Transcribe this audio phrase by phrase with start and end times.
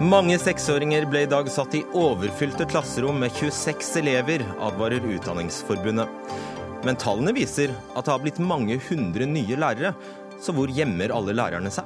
[0.00, 6.08] Mange seksåringer ble i dag satt i overfylte klasserom med 26 elever, advarer Utdanningsforbundet.
[6.88, 9.90] Men tallene viser at det har blitt mange hundre nye lærere,
[10.40, 11.84] så hvor gjemmer alle lærerne seg?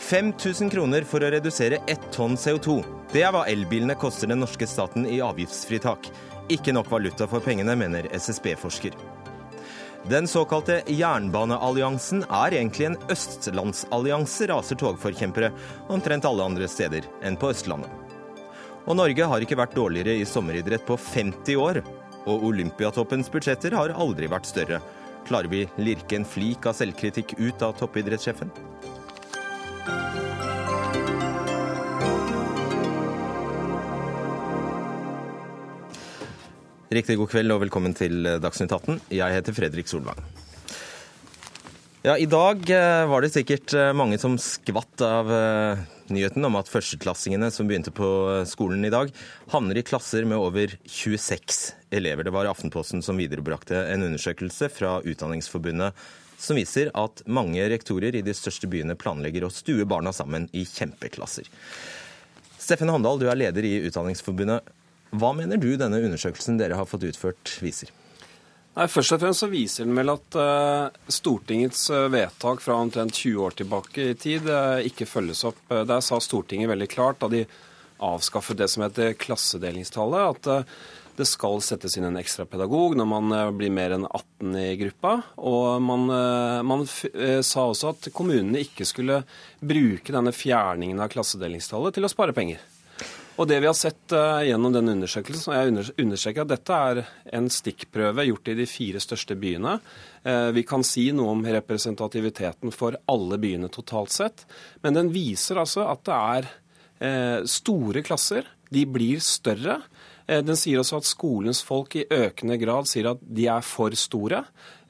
[0.00, 2.80] 5000 kroner for å redusere ett tonn CO2.
[3.12, 6.08] Det er hva elbilene koster den norske staten i avgiftsfritak.
[6.48, 8.96] Ikke nok valuta for pengene, mener SSB-forsker.
[10.06, 15.50] Den såkalte jernbanealliansen er egentlig en østlandsallianse, raser togforkjempere
[15.90, 17.90] omtrent alle andre steder enn på Østlandet.
[18.88, 21.82] Og Norge har ikke vært dårligere i sommeridrett på 50 år.
[22.28, 24.80] Og Olympiatoppens budsjetter har aldri vært større.
[25.28, 28.52] Klarer vi lirke en flik av selvkritikk ut av toppidrettssjefen?
[36.88, 39.02] Riktig god kveld og velkommen til Dagsnytt 18.
[39.12, 40.22] Jeg heter Fredrik Solvang.
[42.00, 46.56] Ja, I dag eh, var det sikkert eh, mange som skvatt av eh, nyheten om
[46.56, 48.08] at førsteklassingene som begynte på
[48.48, 49.12] skolen i dag,
[49.52, 51.60] havner i klasser med over 26
[51.92, 52.24] elever.
[52.24, 56.08] Det var Aftenposten som viderebrakte en undersøkelse fra Utdanningsforbundet
[56.40, 60.64] som viser at mange rektorer i de største byene planlegger å stue barna sammen i
[60.64, 61.52] kjempeklasser.
[62.56, 64.77] Steffen Handal, du er leder i Utdanningsforbundet.
[65.10, 67.92] Hva mener du denne undersøkelsen dere har fått utført viser?
[68.78, 73.16] Nei, Først og fremst så viser den vel at uh, Stortingets uh, vedtak fra omtrent
[73.16, 75.58] 20 år tilbake i tid uh, ikke følges opp.
[75.66, 77.42] Der sa Stortinget veldig klart da de
[77.98, 83.34] avskaffet det som heter klassedelingstallet, at det skal settes inn en ekstra pedagog når man
[83.58, 85.16] blir mer enn 18 i gruppa.
[85.42, 86.06] Og man,
[86.62, 89.24] man sa også at kommunene ikke skulle
[89.58, 92.62] bruke denne fjerningen av klassedelingstallet til å spare penger.
[93.38, 97.00] Og det vi har sett uh, gjennom denne undersøkelsen, og jeg understreker at dette er
[97.38, 99.76] en stikkprøve gjort i de fire største byene.
[100.26, 104.42] Uh, vi kan si noe om representativiteten for alle byene totalt sett,
[104.82, 108.50] men den viser altså at det er uh, store klasser.
[108.74, 109.78] De blir større.
[110.28, 114.42] Den sier også at skolens folk i økende grad sier at de er for store.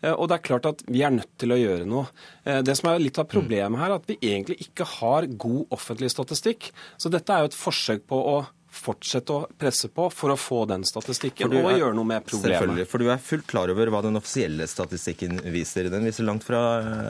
[0.03, 2.07] Og det er klart at vi er nødt til å gjøre noe.
[2.45, 6.13] Det som er litt av problemet her, er at vi egentlig ikke har god offentlig
[6.13, 6.71] statistikk.
[7.01, 8.37] Så dette er jo et forsøk på å
[8.69, 12.59] fortsette å presse på for å få den statistikken og er, gjøre noe med problemet.
[12.59, 15.89] Selvfølgelig, for du er fullt klar over hva den offisielle statistikken viser.
[15.93, 16.61] Den viser langt fra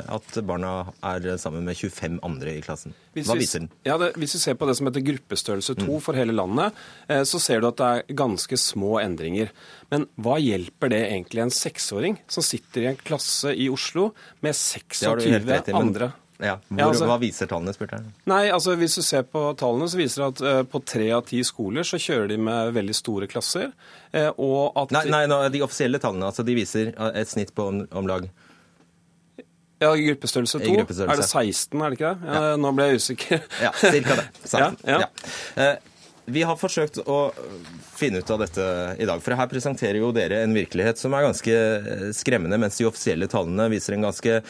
[0.06, 2.94] at barna er sammen med 25 andre i klassen.
[3.18, 3.72] Hva viser den?
[3.88, 5.98] Ja, det, hvis vi ser på det som heter gruppestørrelse 2 mm.
[6.04, 6.78] for hele landet,
[7.10, 9.50] eh, så ser du at det er ganske små endringer.
[9.92, 14.12] Men hva hjelper det egentlig en seksåring som sitter i en klasse i Oslo
[14.44, 16.12] med 26 andre?
[16.38, 18.12] Ja, Hvor, ja, altså, Hva viser tallene, spurte jeg.
[18.30, 21.24] Nei, altså Hvis du ser på tallene, så viser det at uh, på tre av
[21.26, 23.72] ti skoler så kjører de med veldig store klasser.
[24.14, 27.66] Uh, og at Nei, nei no, de offisielle tallene altså de viser et snitt på
[27.72, 28.28] om, om lag
[29.78, 30.72] ja, gruppestørrelse 2.
[30.74, 31.12] Gruppestørrelse.
[31.14, 32.26] Er det 16, er det ikke det?
[32.26, 32.54] Ja, ja.
[32.58, 33.44] Nå ble jeg usikker.
[33.62, 34.24] ja, cirka det.
[34.42, 34.80] 16.
[34.90, 35.04] ja,
[35.54, 35.68] ja.
[36.28, 37.18] Vi har forsøkt å
[37.96, 38.64] finne ut av dette
[39.00, 39.22] i dag.
[39.24, 41.54] For her presenterer jo dere en virkelighet som er ganske
[42.16, 44.42] skremmende, mens de offisielle tallene viser en ganske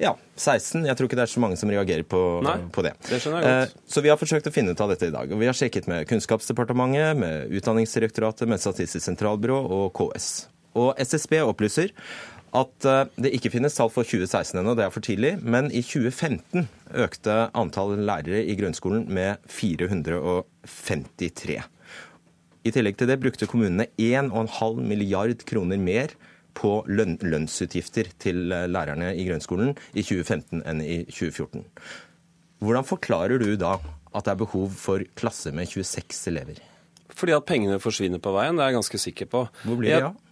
[0.00, 0.86] ja, 16.
[0.88, 2.94] Jeg tror ikke det er så mange som reagerer på, Nei, på det.
[3.10, 3.20] det.
[3.20, 5.32] Eh, så vi har forsøkt å finne ut av dette i dag.
[5.32, 10.28] Og vi har sjekket med Kunnskapsdepartementet, med Utdanningsdirektoratet, med Statistisk sentralbyrå og KS.
[10.78, 11.92] Og SSB opplyser
[12.52, 15.32] at eh, det ikke finnes tall for 2016 ennå, det er for tidlig.
[15.40, 16.68] Men i 2015
[17.04, 21.60] økte antall lærere i grunnskolen med 453.
[22.62, 26.12] I tillegg til det brukte kommunene 1,5 milliard kroner mer
[26.58, 31.64] på lønn, lønnsutgifter til eh, lærerne i grunnskolen i 2015 enn i 2014.
[32.62, 33.76] Hvordan forklarer du da
[34.12, 36.60] at det er behov for klasse med 26 elever?
[37.12, 39.46] Fordi at pengene forsvinner på veien, det er jeg ganske sikker på.
[39.64, 40.12] Hvor blir det av?
[40.12, 40.28] Ja?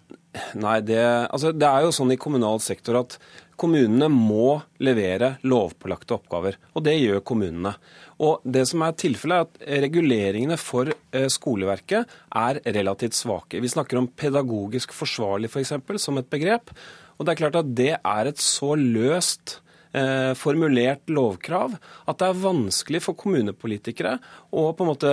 [0.62, 3.16] Nei, det, altså, det er jo sånn i kommunal sektor at
[3.60, 6.56] kommunene må levere lovpålagte oppgaver.
[6.75, 7.75] Og det gjør kommunene.
[8.21, 13.60] Og det som er tilfellet, er at reguleringene for eh, skoleverket er relativt svake.
[13.60, 15.76] Vi snakker om pedagogisk forsvarlig f.eks.
[15.87, 16.72] For som et begrep.
[17.19, 19.59] Og det er klart at det er et så løst
[19.92, 21.77] eh, formulert lovkrav
[22.09, 24.16] at det er vanskelig for kommunepolitikere
[24.51, 25.12] å på en måte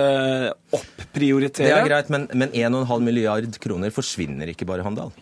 [0.78, 1.68] opprioritere.
[1.68, 5.12] Det er greit, men, men 1,5 milliard kroner forsvinner ikke bare, Handal?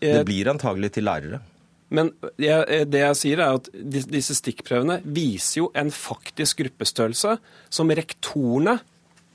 [0.00, 1.42] Det eh, blir antagelig til lærere.
[1.88, 7.38] Men jeg, det jeg sier er at disse stikkprøvene viser jo en faktisk gruppestørrelse
[7.72, 8.76] som rektorene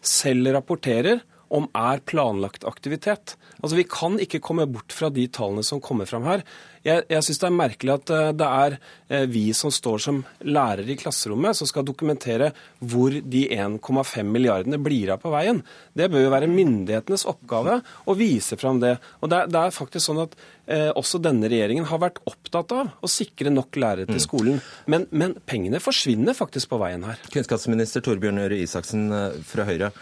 [0.03, 1.23] selv rapporterer
[1.53, 3.35] om er planlagt aktivitet.
[3.63, 6.44] Altså Vi kan ikke komme bort fra de tallene som kommer fram her.
[6.83, 8.74] Jeg, jeg syns det er merkelig at eh, det er
[9.07, 12.50] eh, vi som står som lærere i klasserommet, som skal dokumentere
[12.83, 15.62] hvor de 1,5 milliardene blir av på veien.
[15.95, 18.98] Det bør jo være myndighetenes oppgave å vise fram det.
[19.24, 20.36] Og det, det er faktisk sånn at
[20.68, 24.25] eh, også denne regjeringen har vært opptatt av å sikre nok lærere til mm.
[24.25, 24.60] skolen.
[24.92, 27.24] Men, men pengene forsvinner faktisk på veien her.
[27.31, 29.94] Kunnskapsminister Torbjørn Røe Isaksen eh, fra Høyre.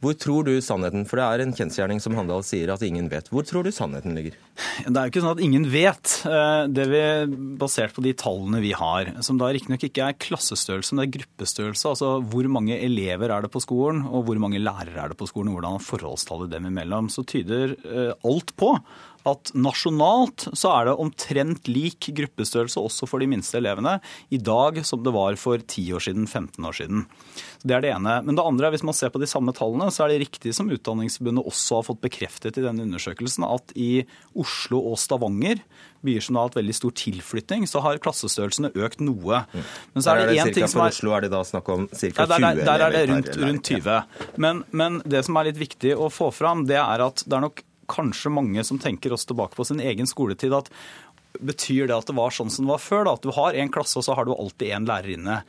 [0.00, 3.28] Hvor tror du sannheten For det er en kjensgjerning som Handal sier at ingen vet.
[3.28, 4.36] Hvor tror du sannheten ligger?
[4.86, 6.14] Det er jo ikke sånn at ingen vet.
[6.28, 7.02] Eh, det vi,
[7.60, 11.14] Basert på de tallene vi har, som da riktignok ikke er klassestørrelse, men det er
[11.18, 11.92] gruppestørrelse.
[11.92, 15.28] Altså hvor mange elever er det på skolen, og hvor mange lærere er det på
[15.28, 18.72] skolen, og hvordan er forholdstallet dem imellom, så tyder eh, alt på
[19.28, 23.98] at nasjonalt så er det omtrent lik gruppestørrelse også for de minste elevene
[24.32, 27.04] i dag som det var for 10 år siden, 15 år siden.
[27.60, 28.16] Det er det ene.
[28.24, 30.54] Men det andre er hvis man ser på de samme tallene, så er det riktig
[30.56, 34.06] som Utdanningsforbundet også har fått bekreftet i denne undersøkelsen, at i
[34.38, 35.60] Oslo og Stavanger,
[36.00, 39.42] byer som har hatt veldig stor tilflytting, så har klassestørrelsene økt noe.
[39.52, 39.64] Mm.
[39.92, 41.88] Men så er det, én ting som er For Oslo er det da snakk om
[41.92, 41.98] ca.
[42.00, 42.62] 20 elever?
[42.64, 44.30] Der, der er det rundt, rundt 20.
[44.40, 47.44] Men, men det som er litt viktig å få fram, det er at det er
[47.44, 50.70] nok kanskje mange som tenker oss tilbake på sin egen skoletid, at
[51.38, 53.04] betyr det at det var sånn som det var før?
[53.06, 55.42] da, At du har én klasse, og så har du alltid én lærer inne.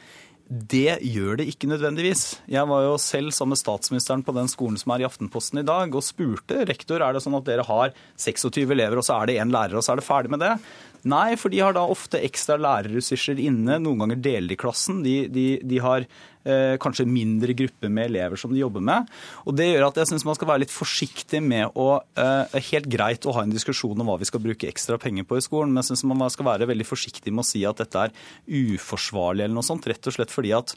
[0.51, 2.41] Det gjør det ikke nødvendigvis.
[2.51, 5.67] Jeg var jo selv sammen med statsministeren på den skolen som er i Aftenposten i
[5.67, 9.31] dag, og spurte rektor er det sånn at dere har 26 elever, og så er
[9.31, 10.57] det én lærer, og så er det ferdig med det.
[11.09, 13.80] Nei, for de har da ofte ekstra lærerressurser inne.
[13.81, 15.01] Noen ganger deler de klassen.
[15.06, 19.09] De, de, de har eh, kanskje mindre grupper med elever som de jobber med.
[19.45, 21.89] Og Det gjør at jeg syns man skal være litt forsiktig med å
[22.19, 25.39] eh, Helt greit å ha en diskusjon om hva vi skal bruke ekstra penger på
[25.39, 28.07] i skolen, men jeg syns man skal være veldig forsiktig med å si at dette
[28.07, 28.15] er
[28.45, 29.89] uforsvarlig eller noe sånt.
[29.89, 30.75] Rett og slett fordi at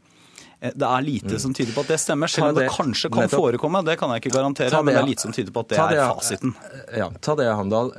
[0.61, 2.33] eh, det er lite som tyder på at det stemmer.
[2.33, 4.81] Selv om det kanskje kan forekomme, det kan jeg ikke garantere.
[4.81, 6.57] Men det er lite som tyder på at det er fasiten.
[6.97, 7.93] Ja, ta det, Handal.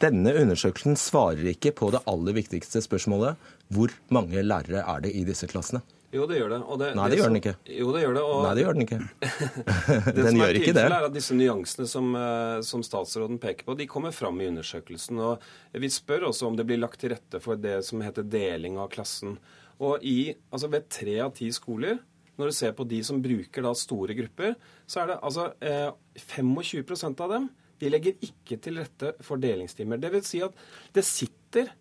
[0.00, 3.36] Denne undersøkelsen svarer ikke på det aller viktigste spørsmålet.
[3.68, 5.82] Hvor mange lærere er det i disse klassene?
[6.10, 6.58] Jo, det gjør det.
[6.80, 7.52] det Nei, det, det gjør den ikke.
[7.70, 8.22] Jo, det gjør det.
[8.26, 8.40] Og...
[8.42, 8.98] Nei, det gjør den ikke.
[10.16, 10.86] den gjør ikke det.
[10.88, 15.20] er at Disse nyansene som, eh, som, statsråden peker på, de kommer fram i undersøkelsen.
[15.22, 18.80] og Vi spør også om det blir lagt til rette for det som heter deling
[18.80, 19.36] av klassen.
[19.84, 22.00] Og i, altså Ved tre av ti skoler,
[22.40, 24.56] når du ser på de som bruker da store grupper,
[24.88, 25.90] så er det altså eh,
[26.24, 27.50] 25% av dem
[27.80, 30.00] de legger ikke til rette for delingstimer.
[30.00, 30.56] Det vil si at
[30.94, 31.72] det sitter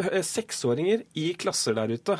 [0.00, 2.18] eh, seksåringer i klasser der ute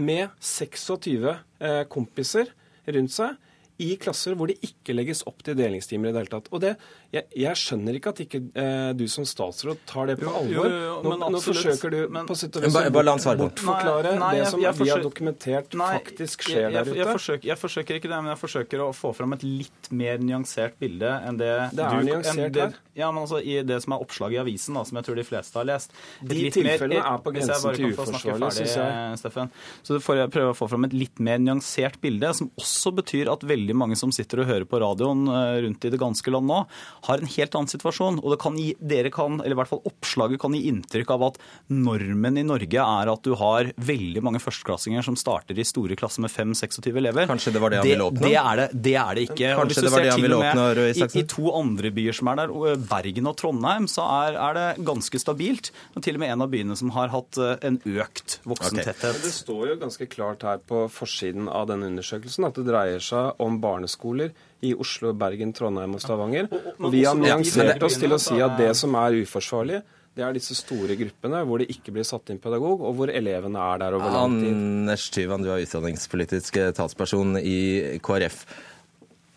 [0.00, 2.50] med 26 eh, kompiser
[2.88, 3.36] rundt seg
[3.82, 6.50] i klasser hvor det ikke legges opp til delingstimer i det hele tatt.
[6.54, 6.74] Og det,
[7.14, 10.68] jeg, jeg skjønner ikke at ikke eh, du som statsråd tar det på alvor.
[10.70, 14.30] Jo, jo, nå, nå, forsøker du men, på sitt og vis å bortforklare nei, nei,
[14.38, 16.98] det som jeg, jeg vi har dokumentert nei, faktisk skjer der ute.
[17.00, 20.22] Jeg forsøker, jeg forsøker, ikke det, men jeg forsøker å få fram et litt mer
[20.22, 22.78] nyansert bilde enn det Det er du, nyansert her.
[22.94, 25.26] Ja, men altså I det som er oppslaget i avisen, da, som jeg tror de
[25.26, 29.18] fleste har lest De tilfellene mer, er på grensen til uforsvarlig, syns jeg.
[29.18, 29.50] Steffen.
[29.86, 33.32] Så får jeg prøve å få fram et litt mer nyansert bilde, som også betyr
[33.32, 36.32] at veldig veldig mange som sitter og hører på radioen eh, rundt i det ganske
[36.32, 36.60] land nå,
[37.08, 38.20] har en helt annen situasjon.
[38.22, 41.26] Og det kan gi, dere kan, eller i hvert fall oppslaget kan gi inntrykk av
[41.30, 41.40] at
[41.72, 46.24] normen i Norge er at du har veldig mange førsteklassinger som starter i store klasser
[46.24, 47.28] med 5-26 elever.
[47.30, 48.26] Kanskje det var det han ville åpne?
[48.28, 49.52] Det er det, det, er det ikke.
[49.62, 51.20] Kanskje det var det han ville åpne, Røe Isaksen?
[51.20, 52.54] I, I, to andre byer som er der,
[52.90, 55.72] Bergen og Trondheim, så er, er det ganske stabilt.
[55.94, 59.14] Og til og med en av byene som har hatt eh, en økt voksentetthet.
[59.14, 59.24] Okay.
[59.24, 63.40] Det står jo ganske klart her på forsiden av denne undersøkelsen at det dreier seg
[63.42, 64.32] om barneskoler
[64.64, 66.48] i Oslo, Bergen, Trondheim og Stavanger.
[66.78, 69.82] Og vi har nyansert oss til å si at det som er uforsvarlig,
[70.14, 73.58] det er disse store gruppene hvor det ikke blir satt inn pedagog, og hvor elevene
[73.58, 74.52] er der over lang tid.
[74.52, 78.44] Anders Tyvan, du er utdanningspolitisk talsperson i KrF.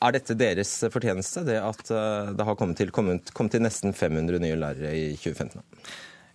[0.06, 3.96] Er dette deres fortjeneste, det at eh, det har kommet til, kommet, kommet til nesten
[3.98, 5.64] 500 nye lærere i 2015?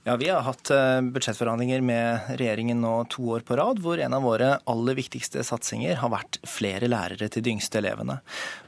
[0.04, 4.16] Ja, Vi har hatt eh, budsjettforhandlinger med regjeringen nå to år på rad, hvor en
[4.16, 8.16] av våre aller viktigste satsinger har vært flere lærere til de yngste elevene.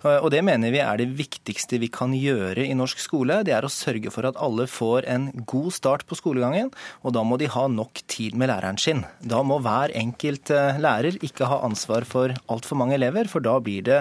[0.04, 3.40] Og Det mener vi er det viktigste vi kan gjøre i norsk skole.
[3.42, 6.70] Det er å sørge for at alle får en god start på skolegangen,
[7.02, 9.02] og da må de ha nok tid med læreren sin.
[9.18, 13.58] Da må hver enkelt eh, lærer ikke ha ansvar for altfor mange elever, for da
[13.58, 14.00] blir det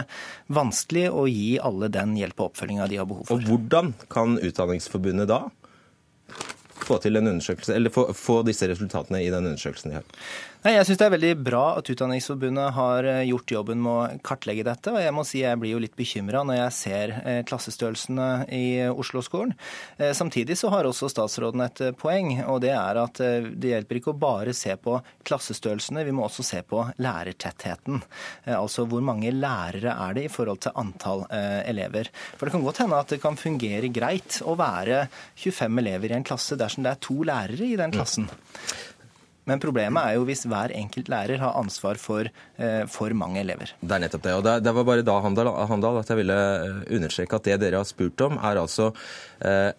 [0.53, 3.41] vanskelig å gi alle den hjelp og oppfølginga de har behov for.
[3.41, 5.41] Og Hvordan kan Utdanningsforbundet da
[6.85, 10.03] få til en undersøkelse, eller få, disse resultatene i den undersøkelsen de har?
[10.63, 14.19] Nei, Jeg syns det er veldig bra at Utdanningsforbundet har eh, gjort jobben med å
[14.23, 14.93] kartlegge dette.
[14.95, 18.67] Og jeg må si jeg blir jo litt bekymra når jeg ser eh, klassestørrelsene i
[18.87, 19.51] Oslo-skolen.
[19.97, 24.13] Eh, samtidig så har også statsråden et poeng, og det er at det hjelper ikke
[24.13, 24.95] å bare se på
[25.27, 27.99] klassestørrelsene, vi må også se på lærertettheten.
[28.55, 31.25] Altså hvor mange lærere er det i forhold til antall
[31.67, 32.07] elever.
[32.37, 35.03] For det kan godt hende at det kan fungere greit å være
[35.43, 38.31] 25 elever i en klasse dersom det er to lærere i den klassen.
[39.49, 43.73] Men problemet er jo hvis hver enkelt lærer har ansvar for eh, for mange elever.
[43.81, 44.35] Det er nettopp det.
[44.39, 47.81] og Det, var bare da, Handal, Handal, at jeg ville eh, understreke at det dere
[47.81, 48.91] har spurt om, er altså
[49.43, 49.71] eh,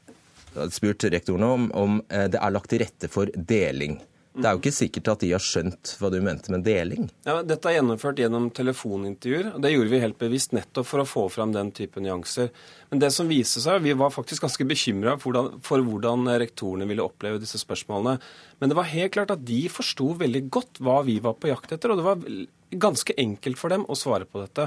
[0.70, 3.98] spurt rektorene om, om det er lagt til rette for deling.
[4.34, 7.06] Det er jo ikke sikkert at de har skjønt hva du mente med deling.
[7.22, 9.52] Ja, dette er gjennomført gjennom telefonintervjuer.
[9.54, 12.50] og Det gjorde vi helt bevisst nettopp for å få fram den type nyanser.
[12.90, 17.06] Men det som viser seg, vi var faktisk ganske bekymra for, for, hvordan rektorene ville
[17.06, 18.16] oppleve disse spørsmålene.
[18.58, 21.76] Men det var helt klart at de forsto veldig godt hva vi var på jakt
[21.76, 21.94] etter.
[21.94, 22.26] og det var
[22.74, 24.66] ganske enkelt for dem å svare på dette.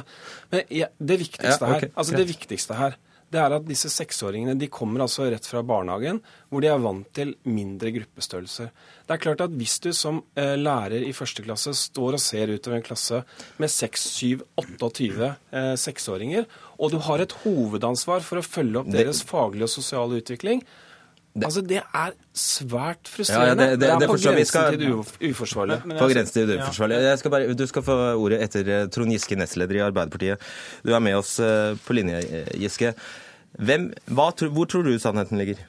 [0.54, 1.90] Men det viktigste ja, okay.
[1.90, 2.96] her, altså det viktigste her
[3.34, 7.08] det er at disse seksåringene de kommer altså rett fra barnehagen, hvor de er vant
[7.16, 8.70] til mindre gruppestørrelser.
[9.04, 12.54] Det er klart at Hvis du som eh, lærer i første klasse står og ser
[12.54, 13.24] utover en klasse
[13.60, 16.48] med 6, 7, 28 eh, seksåringer,
[16.80, 20.64] og du har et hovedansvar for å følge opp deres faglige og sosiale utvikling,
[21.46, 23.46] altså, det er svært frustrerende.
[23.48, 24.70] Ja, ja, det, det, det, er på grensen skal...
[24.74, 25.78] til det uforsvarlig.
[26.00, 27.16] På grensen til det uforsvarlige.
[27.22, 30.46] Skal bare, du skal få ordet etter eh, Trond Giske, nestleder i Arbeiderpartiet.
[30.88, 32.94] Du er med oss eh, på linje, eh, Giske.
[33.58, 35.62] Hvem, hva, hvor tror du sannheten ligger?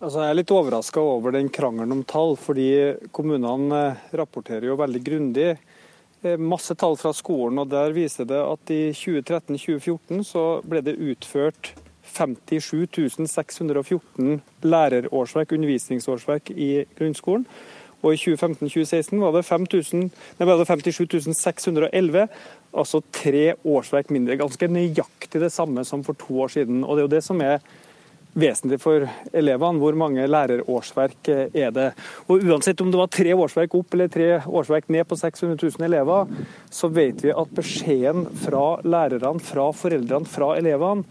[0.00, 2.70] Altså, jeg er litt overraska over den krangelen om tall, fordi
[3.12, 3.82] kommunene
[4.16, 5.50] rapporterer jo veldig grundig.
[6.40, 11.72] Masse tall fra skolen, og der viser det at i 2013-2014 så ble det utført
[12.10, 17.46] 57 614 lærerårsverk, undervisningsårsverk i grunnskolen.
[18.00, 22.28] Og i 2015-2016 var det, 57 611,
[22.72, 24.38] altså tre årsverk mindre.
[24.40, 26.80] Ganske nøyaktig det samme som for to år siden.
[26.84, 27.60] Og det er jo det som er
[28.40, 29.04] vesentlig for
[29.36, 29.82] elevene.
[29.82, 31.90] Hvor mange lærerårsverk er det?
[32.28, 35.88] Og Uansett om det var tre årsverk opp eller tre årsverk ned på 600 000
[35.90, 36.30] elever,
[36.70, 41.04] så vet vi at beskjeden fra lærerne, fra foreldrene, fra elevene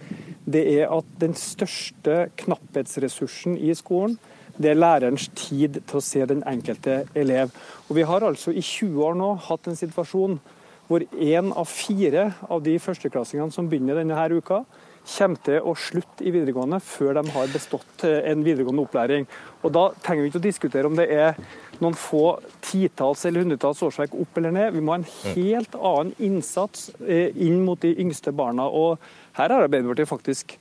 [0.50, 4.18] det er at den største knapphetsressursen i skolen,
[4.60, 7.53] det er lærerens tid til å se den enkelte elev.
[7.88, 10.39] Og Vi har altså i 20 år nå hatt en situasjon
[10.89, 14.63] hvor én av fire av de førsteklassingene som begynner denne her uka,
[15.10, 19.27] kommer til å slutte i videregående før de har bestått eh, en videregående opplæring.
[19.63, 21.39] Og Da trenger vi ikke å diskutere om det er
[21.79, 24.74] noen få titalls eller hundretalls årsverk opp eller ned.
[24.75, 28.68] Vi må ha en helt annen innsats eh, inn mot de yngste barna.
[28.68, 29.00] og
[29.39, 30.55] her har Arbeiderpartiet faktisk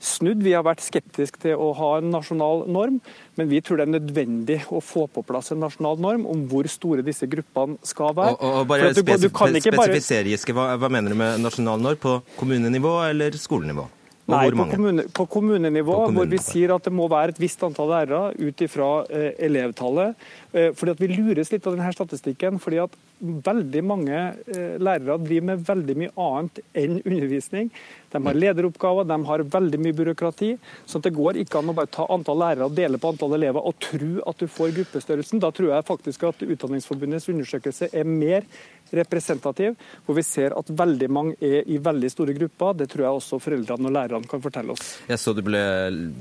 [0.00, 0.40] snudd.
[0.44, 2.98] Vi har vært skeptiske til å ha en nasjonal norm,
[3.36, 6.68] men vi tror det er nødvendig å få på plass en nasjonal norm om hvor
[6.72, 8.36] store disse gruppene skal være.
[8.38, 12.00] Og, og bare spesifisere, Giske, hva, hva mener du med nasjonal norm?
[12.00, 13.88] På kommunenivå eller skolenivå?
[14.30, 17.62] Nei, på, kommune, på, kommunenivå, på, hvor vi sier at det må være et visst
[17.66, 20.28] antall lærere ut ifra eh, elevtallet.
[20.54, 22.60] Eh, fordi at Vi lures litt av denne statistikken.
[22.62, 27.70] fordi at Veldig mange eh, lærere driver med veldig mye annet enn undervisning.
[28.10, 30.50] De har lederoppgaver, de har veldig mye byråkrati.
[30.86, 33.62] Så det går ikke an å bare ta antall lærere og dele på antall elever
[33.62, 35.42] og tro at du får gruppestørrelsen.
[35.42, 38.48] Da tror jeg faktisk at Utdanningsforbundets undersøkelse er mer
[38.90, 42.74] representativ, hvor vi ser at veldig mange er i veldig store grupper.
[42.80, 44.96] Det tror jeg også foreldrene og lærerne kan fortelle oss.
[45.06, 45.60] Jeg så du ble,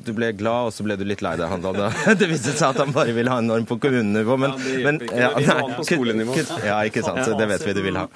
[0.05, 1.79] du ble glad, og så ble du litt lei deg, Handal.
[2.19, 4.37] Det viste seg at han bare ville ha en norm på kommunenivå.
[4.37, 5.01] Men, ja, det men.
[5.09, 6.59] Ja, nei.
[6.67, 7.25] Ja, ikke sant.
[7.39, 8.07] Det vet vi du vil ha.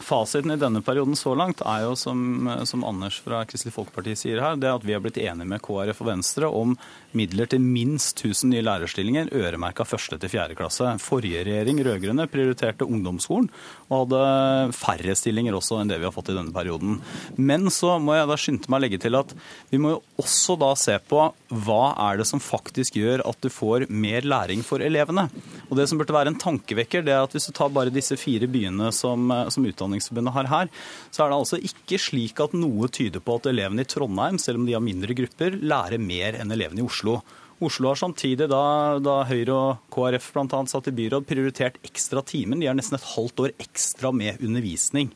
[0.00, 4.40] Fasiten i denne perioden så langt er jo, som, som, Anders fra Kristelig Folkeparti sier
[4.40, 6.72] her, det at vi har blitt enige med KrF og Venstre om
[7.16, 10.88] midler til minst 1000 nye lærerstillinger, øremerka første til fjerde klasse.
[11.04, 13.50] Forrige regjering, rød-grønne, prioriterte ungdomsskolen
[13.90, 17.00] og hadde færre stillinger også enn det vi har fått i denne perioden.
[17.36, 19.34] Men så må jeg da skynde meg å legge til at
[19.72, 21.24] vi må jo også da se på
[21.66, 25.26] hva er det som faktisk gjør at du får mer læring for elevene.
[25.68, 28.14] Og det som burde være en tankevekker, det er at hvis du tar bare disse
[28.20, 30.72] fire byene som, som Utdanningsforbundet har her,
[31.10, 34.62] så er det altså ikke slik at noe tyder på at elevene i Trondheim, selv
[34.62, 37.18] om de har mindre grupper, lærer mer enn elevene i Oslo.
[37.60, 40.60] Oslo har samtidig, da, da Høyre og KrF bl.a.
[40.70, 42.62] satt i byråd, prioritert ekstra timen.
[42.62, 45.10] De har nesten et halvt år ekstra med undervisning.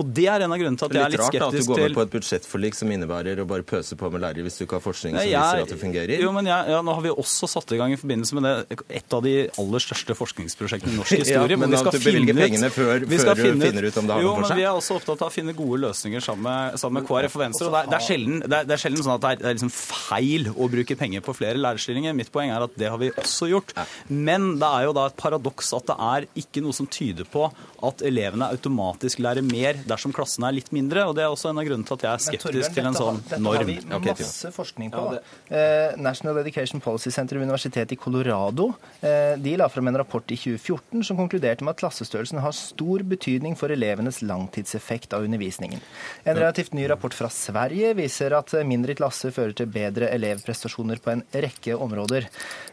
[0.00, 1.54] Og Det er en av grunnene til at jeg er litt skeptisk til litt rart
[1.54, 4.24] da, at du går med på et budsjettforlik som innebærer å bare pøse på med
[4.24, 6.14] lærere hvis du ikke har forskning som viser at det fungerer.
[6.24, 8.80] Jo, men jeg, ja, Nå har vi også satt i gang i forbindelse med det,
[9.00, 11.46] et av de aller største forskningsprosjektene i norsk historie.
[11.46, 14.16] ja, men, men vi skal du bevilger pengene før, før du finner ut om det
[14.16, 14.60] har noe for seg?
[14.60, 17.44] Vi er også opptatt av å finne gode løsninger sammen med, sammen med KrF og
[17.44, 17.68] Venstre.
[17.70, 19.40] og Det er, det er, sjelden, det er, det er sjelden, sånn at det er,
[19.44, 22.18] det er liksom feil å bruke penger på flere lærerstillinger.
[22.18, 23.74] Mitt poeng er at det har vi også gjort.
[24.10, 27.46] Men det er jo da et paradoks at det er ikke noe som tyder på
[27.84, 31.04] at elevene automatisk lærer mer dersom klassene er litt mindre.
[31.08, 33.20] og Det er også en av grunnene til at jeg er skeptisk til en sånn
[33.42, 33.66] norm.
[33.68, 35.04] Dette har vi masse forskning på.
[35.50, 38.70] eh, National Education Policy Center ved Universitetet i Colorado
[39.02, 43.04] eh, de la frem en rapport i 2014 som konkluderte med at klassestørrelsen har stor
[43.04, 45.80] betydning for elevenes langtidseffekt av undervisningen.
[46.24, 51.12] En relativt ny rapport fra Sverige viser at mindre klasser fører til bedre elevprestasjoner på
[51.14, 52.28] en rekke områder.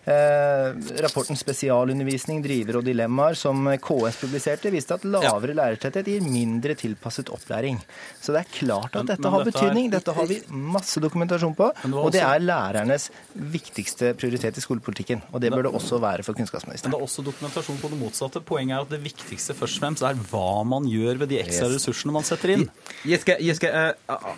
[0.06, 0.72] Eh,
[1.04, 7.30] rapporten Spesialundervisning, driver og dilemmaer som KS publiserte, viste at lavere lærertetthet gir mindre tilpasset
[7.34, 7.80] opplæring.
[8.22, 9.90] Så det er klart at dette men har dette er- betydning.
[9.92, 11.72] Dette har vi masse dokumentasjon på.
[11.74, 12.06] Det også...
[12.06, 15.22] Og det er lærernes viktigste prioritet i skolepolitikken.
[15.34, 16.92] Og det bør det også være for kunnskapsministeren.
[16.92, 18.42] Men det er også dokumentasjon på det motsatte.
[18.42, 21.68] Poenget er at det viktigste først og fremst er hva man gjør ved de ekstra
[21.72, 21.76] Yes.
[21.78, 22.70] ressursene man setter inn.
[23.06, 23.94] Giske, eh,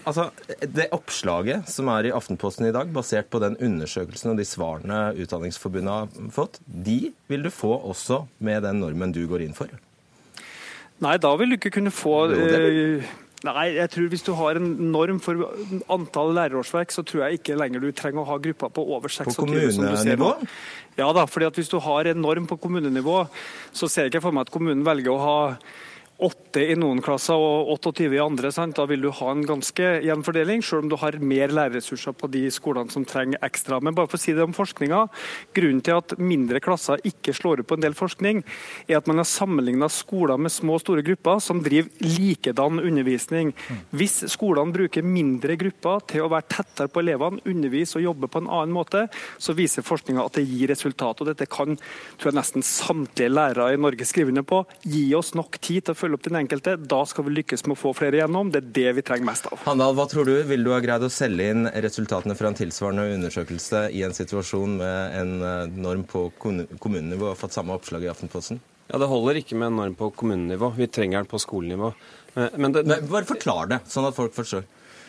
[0.05, 0.29] altså,
[0.61, 5.13] det oppslaget som er i Aftenposten i dag, basert på den undersøkelsen og de svarene
[5.23, 9.67] Utdanningsforbundet har fått, de vil du få også med den normen du går inn for.
[11.03, 13.11] Nei, da vil du ikke kunne få eh,
[13.43, 15.41] Nei, jeg tror hvis du har en norm for
[15.91, 19.35] antall lærerårsverk, så tror jeg ikke lenger du trenger å ha grupper på over 26.
[19.35, 20.29] som du ser nå.
[20.29, 20.29] kommunenivå?
[20.95, 23.25] Ja da, fordi at hvis du har en norm på kommunenivå,
[23.75, 25.35] så ser jeg ikke for meg at kommunen velger å ha
[26.23, 28.51] åtte i noen klasser og 28 i andre.
[28.53, 28.77] Sant?
[28.77, 32.29] Da vil du ha en ganske jevn fordeling, selv om du har mer lærerressurser på
[32.33, 33.79] de skolene som trenger ekstra.
[33.83, 35.03] Men bare for å si det om forskninga.
[35.57, 38.43] Grunnen til at mindre klasser ikke slår ut på en del forskning,
[38.87, 43.53] er at man har sammenligna skoler med små og store grupper som driver likedan undervisning.
[43.93, 48.43] Hvis skolene bruker mindre grupper til å være tettere på elevene, undervise og jobbe på
[48.43, 49.05] en annen måte,
[49.41, 51.21] så viser forskninga at det gir resultat.
[51.21, 51.77] Og dette kan
[52.17, 54.63] tror jeg, nesten samtlige lærere i Norge skrive under på.
[54.87, 56.75] Gi oss nok tid til å følge opp den enkelte.
[56.77, 58.51] Da skal vi lykkes med å få flere gjennom.
[58.53, 59.61] Det er det vi trenger mest av.
[59.67, 60.35] Handal, hva tror du?
[60.49, 64.77] Vil du ha greid å selge inn resultatene fra en tilsvarende undersøkelse i en situasjon
[64.81, 68.61] med en eh, norm på kommunenivå og fått samme oppslag i Aftenposten?
[68.91, 70.73] Ja, Det holder ikke med en norm på kommunenivå.
[70.77, 71.93] Vi trenger den på skolenivå.
[72.35, 74.65] Men, men det, Nei, bare forklar det, sånn at folk forstår.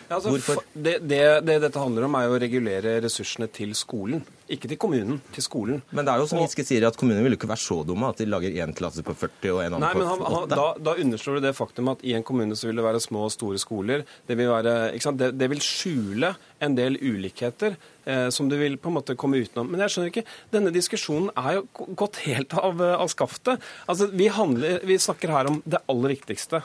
[0.08, 0.62] Ja, altså, Hvorfor?
[0.74, 4.20] Det, det, det dette handler om, er jo å regulere ressursene til skolen.
[4.52, 5.80] Ikke til kommunen, til skolen.
[5.94, 8.10] Men det er jo som Giske sier, at kommunene vil jo ikke være så dumme
[8.12, 10.44] at de lager én klasse på 40 og en annen Nei, men han, på han,
[10.44, 10.58] 8.
[10.60, 13.24] da, da underslår du det faktum at i en kommune så vil det være små
[13.30, 14.04] og store skoler.
[14.28, 14.76] Det vil, være?
[15.22, 16.34] Det, det vil skjule
[16.64, 19.72] en del ulikheter eh, som du vil på en måte komme utenom.
[19.72, 23.64] Men jeg skjønner ikke, denne diskusjonen er jo gått helt av, eh, av skaftet.
[23.88, 26.60] Altså, vi, handler, vi snakker her om det aller viktigste.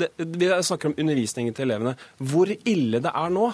[0.00, 1.96] Det, vi snakker om undervisningen til elevene.
[2.18, 3.50] Hvor ille det er nå,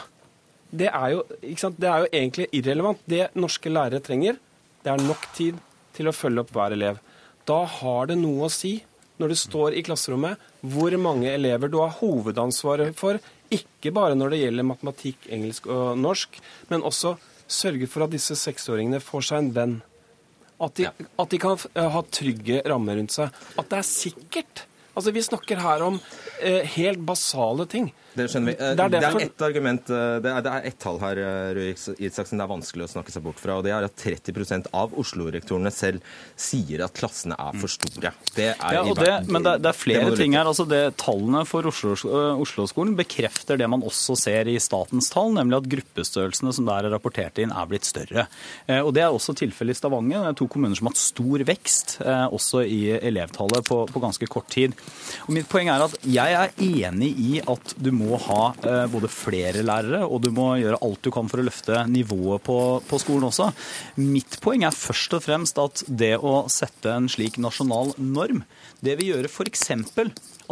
[0.76, 1.78] det er jo, ikke sant?
[1.80, 3.04] Det er jo egentlig irrelevant.
[3.08, 4.38] Det norske lærere trenger,
[4.82, 5.62] det er nok tid
[5.96, 7.00] til å følge opp hver elev.
[7.46, 8.78] Da har det noe å si
[9.16, 13.20] når du står i klasserommet, hvor mange elever du har hovedansvaret for.
[13.52, 17.14] Ikke bare når det gjelder matematikk, engelsk og norsk, men også
[17.46, 19.76] sørge for at disse seksåringene får seg en venn.
[20.62, 23.32] At de, at de kan eh, ha trygge rammer rundt seg.
[23.60, 24.64] At det er sikkert.
[24.96, 26.00] Altså, Vi snakker her om
[26.40, 27.90] eh, helt basale ting.
[28.16, 28.54] Det skjønner vi.
[28.56, 31.18] Eh, Det er er derfor- ett argument, eh, det er, det er ett tall her
[31.20, 33.56] eh, Røe Isaksen, det er vanskelig å snakke seg bort fra.
[33.58, 36.00] og Det er at 30 av Oslo-rektorene selv
[36.36, 38.12] sier at klassene er for store.
[38.34, 40.44] Det er Ja, det, men det, er- er flere ting her.
[40.46, 45.58] altså det Tallene for Oslo-skolen Oslo-skolen bekrefter det man også ser i statens tall, nemlig
[45.58, 48.26] at gruppestørrelsene som der er rapportert inn, er blitt større.
[48.68, 50.22] Og Det er også tilfellet i Stavanger.
[50.24, 51.98] Det er to kommuner som har hatt stor vekst,
[52.32, 54.72] også i elevtallet, på, på ganske kort tid.
[55.28, 59.10] Og Mitt poeng er at jeg er enig i at du må ha eh, både
[59.10, 63.00] flere lærere, og du må gjøre alt du kan for å løfte nivået på, på
[63.02, 63.50] skolen også.
[64.00, 68.44] Mitt poeng er først og fremst at det å sette en slik nasjonal norm,
[68.84, 69.70] det vil gjøre f.eks.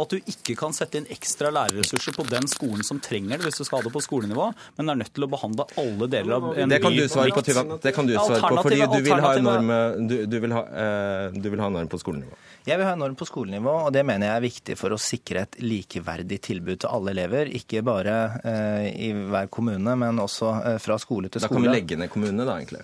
[0.01, 3.61] at du ikke kan sette inn ekstra lærerressurser på den skolen som trenger det, hvis
[3.61, 6.49] du skal ha det på skolenivå, men er nødt til å behandle alle deler av
[6.53, 7.43] en Det kan du svare på.
[7.45, 7.65] Tyva.
[7.81, 9.71] Det kan du svare på, fordi du vil ha en norm,
[10.09, 12.37] du, du vil ha, eh, du vil ha en norm på skolenivå.
[12.65, 14.99] Jeg vil ha en norm på skolenivå, og det mener jeg er viktig for å
[15.01, 17.51] sikre et likeverdig tilbud til alle elever.
[17.59, 21.61] Ikke bare eh, i hver kommune, men også eh, fra skole til skole.
[21.61, 22.81] Da kan vi legge ned kommunene, da, egentlig.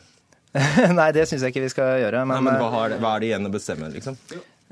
[1.00, 2.24] Nei, det syns jeg ikke vi skal gjøre.
[2.26, 4.18] Nei, Men, men eh, hva, har, hva er det igjen å bestemme, liksom?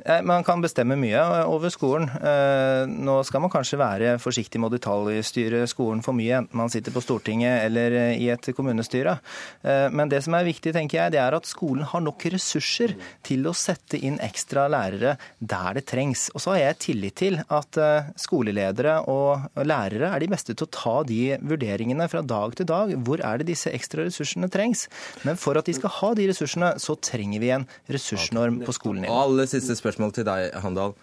[0.10, 2.10] Eh, Man kan bestemme mye over skolen.
[2.10, 6.72] Eh, Nå skal man kanskje være forsiktig med å detaljstyre skolen for mye, enten man
[6.74, 9.20] sitter på Stortinget eller eh, i et kommunestyre.
[9.62, 12.96] Eh, Men det som er viktig, tenker jeg, det er at skolen har nok ressurser
[13.24, 16.30] til å sette inn ekstra lærere der det trengs.
[16.34, 20.66] Og så har jeg tillit til at eh, skoleledere og lærere er de beste til
[20.66, 22.96] å ta de vurderingene fra dag til dag.
[23.06, 24.88] Hvor er det disse ekstra ressursene trengs?
[25.28, 29.14] Men for at de skal ha de ressursene, så trenger vi en ressursnorm på skolenivå.
[29.14, 30.94] Og aller siste spørsmål til deg, Handal.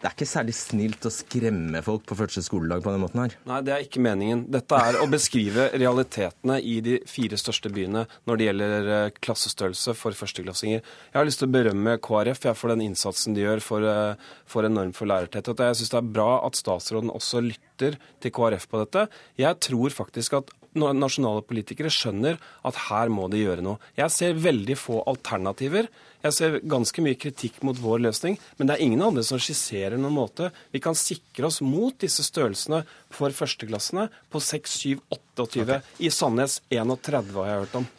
[0.00, 3.34] det er ikke særlig snilt å skremme folk på første skoledag på den måten her.
[3.50, 4.46] Nei, det er ikke meningen.
[4.48, 9.96] Dette er å beskrive realitetene i de fire største byene når det gjelder eh, klassestørrelse
[9.98, 10.80] for førsteklassinger.
[11.10, 14.64] Jeg har lyst til å berømme KrF for den innsatsen de gjør for, eh, for
[14.64, 15.66] en norm for lærertetthet.
[15.66, 19.04] Jeg syns det er bra at statsråden også lytter til KrF på dette.
[19.42, 23.80] Jeg tror faktisk at nasjonale politikere skjønner at her må de gjøre noe.
[23.98, 25.88] Jeg ser veldig få alternativer.
[26.20, 29.96] Jeg ser ganske mye kritikk mot vår løsning, men det er ingen andre som skisserer
[29.96, 32.82] noen måte vi kan sikre oss mot disse størrelsene
[33.14, 35.00] for førsteklassene på 6, 7,
[35.38, 35.64] 28.
[35.64, 35.80] Okay.
[36.04, 37.90] I Sandnes 31 har jeg hørt om.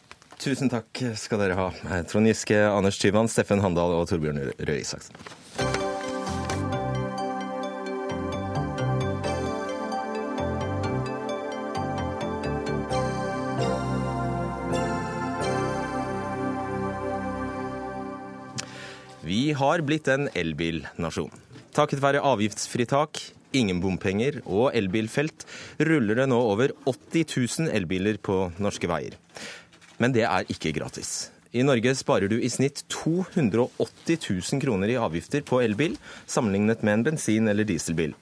[0.41, 1.67] Tusen takk skal dere ha.
[2.10, 5.40] Trond Giske, Anders Tyvand, Steffen Handal og Torbjørn Røe Isaksen.
[19.31, 21.31] Vi har blitt en elbilnasjon.
[21.71, 23.21] Takket være avgiftsfritak,
[23.55, 25.45] ingen bompenger og elbilfelt
[25.87, 29.15] ruller det nå over 80 000 elbiler på norske veier.
[30.03, 31.29] Men det er ikke gratis.
[31.55, 35.95] I Norge sparer du i snitt 280 000 kroner i avgifter på elbil,
[36.27, 38.17] sammenlignet med en bensin- eller dieselbil.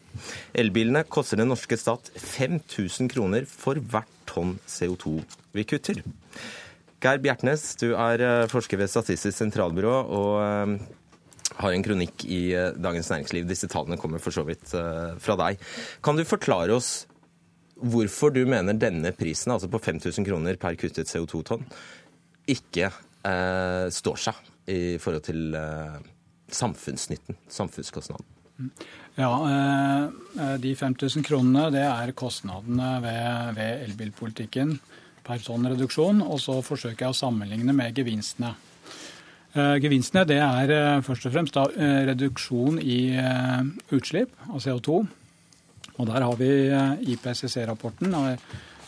[0.54, 5.24] Elbilene koster den norske stat 5000 kroner for hvert tonn CO2
[5.58, 6.06] vi kutter.
[7.02, 10.98] Geir Bjertnæs, du er eh, forsker ved Statistisk sentralbyrå og eh,
[11.60, 13.48] har en kronikk i eh, Dagens Næringsliv.
[13.50, 15.62] Disse tallene kommer for så vidt eh, fra deg.
[16.06, 17.06] Kan du forklare oss
[17.80, 21.64] hvorfor du mener denne prisen, altså på 5000 kroner per kuttet CO2-tonn,
[22.50, 26.00] ikke eh, står seg i forhold til eh,
[26.52, 28.28] samfunnsnytten, samfunnskostnaden?
[29.20, 34.76] Ja, eh, De 5000 kronene det er kostnadene ved, ved elbilpolitikken
[35.24, 36.24] per tonn reduksjon.
[36.26, 38.56] Og så forsøker jeg å sammenligne med gevinstene.
[39.58, 43.00] Eh, gevinstene det er eh, først og fremst da, eh, reduksjon i
[43.96, 45.00] utslipp av CO2.
[46.00, 46.50] Og Der har vi
[47.12, 48.14] IPCC-rapporten.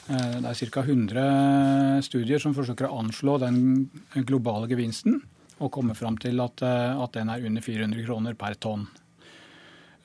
[0.08, 0.82] Det er ca.
[0.82, 3.90] 100 studier som forsøker å anslå den
[4.24, 5.20] globale gevinsten,
[5.60, 8.88] og komme fram til at, at den er under 400 kroner per tonn.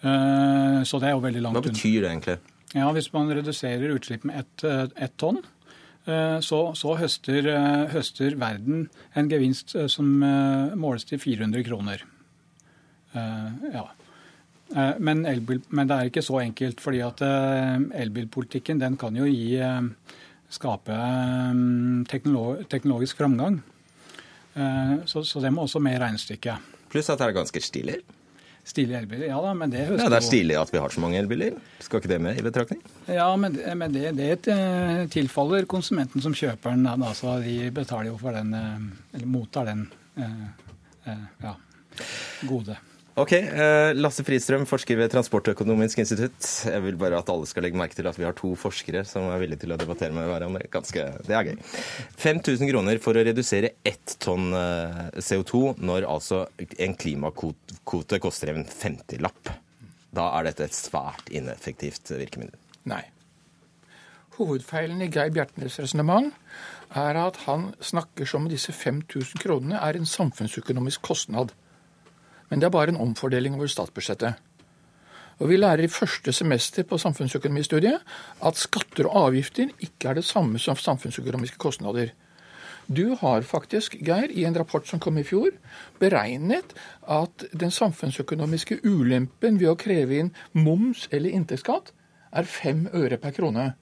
[0.02, 2.36] Så det er jo veldig langt Hva betyr det egentlig?
[2.74, 4.66] Ja, Hvis man reduserer utslipp med ett
[4.98, 5.38] et tonn,
[6.06, 8.86] så, så høster, eh, høster, verden
[9.18, 10.06] en gevinst eh, som
[10.78, 12.04] måles til 400 kroner.
[13.16, 13.86] Ja.
[15.00, 19.56] Men, elbil, men, det er ikke så enkelt, fordi at elbilpolitikken den kan jo gi
[20.52, 20.98] skape
[22.10, 23.60] teknologisk framgang.
[25.06, 26.74] Så, så det må også med i regnestykket.
[26.92, 27.96] Pluss at det er ganske stilig.
[28.66, 31.02] Stilige elbiler, ja da, men det høster ja, Det er stilig at vi har så
[31.02, 31.54] mange elbiler.
[31.78, 32.80] Skal ikke det med i betraktning?
[33.06, 36.88] Ja, men, men det, det, eh, tilfaller konsumenten som kjøper den.
[36.90, 39.86] Altså, de betaler jo for den, eh, eller mottar den
[40.18, 41.14] eh,
[41.46, 41.54] ja,
[42.50, 42.74] gode.
[43.16, 46.36] Ok, eh, Lasse Fristrøm, forsker ved Transportøkonomisk institutt.
[46.68, 49.30] Jeg vil bare at alle skal legge merke til at vi har to forskere som
[49.30, 50.68] er villige til å debattere med hverandre.
[50.68, 51.56] Ganske, det er gøy.
[52.20, 58.68] 5000 kroner for å redusere ett tonn eh, CO2 når altså en klimakvote koster en
[58.68, 59.54] 50-lapp.
[60.12, 62.60] Da er dette et svært ineffektivt virkemiddel.
[62.92, 63.00] Nei.
[64.36, 66.34] Hovedfeilen i Geir Bjertnæs' resonnement
[66.92, 71.56] er at han snakker som om disse 5000 kronene er en samfunnsøkonomisk kostnad.
[72.50, 74.34] Men det er bare en omfordeling over statsbudsjettet.
[75.38, 78.00] Og Vi lærer i første semester på samfunnsøkonomistudiet
[78.42, 82.14] at skatter og avgifter ikke er det samme som samfunnsøkonomiske kostnader.
[82.88, 85.50] Du har faktisk, Geir, i en rapport som kom i fjor,
[85.98, 91.92] beregnet at den samfunnsøkonomiske ulempen ved å kreve inn moms eller inntektsskatt
[92.32, 93.72] er fem øre per krone.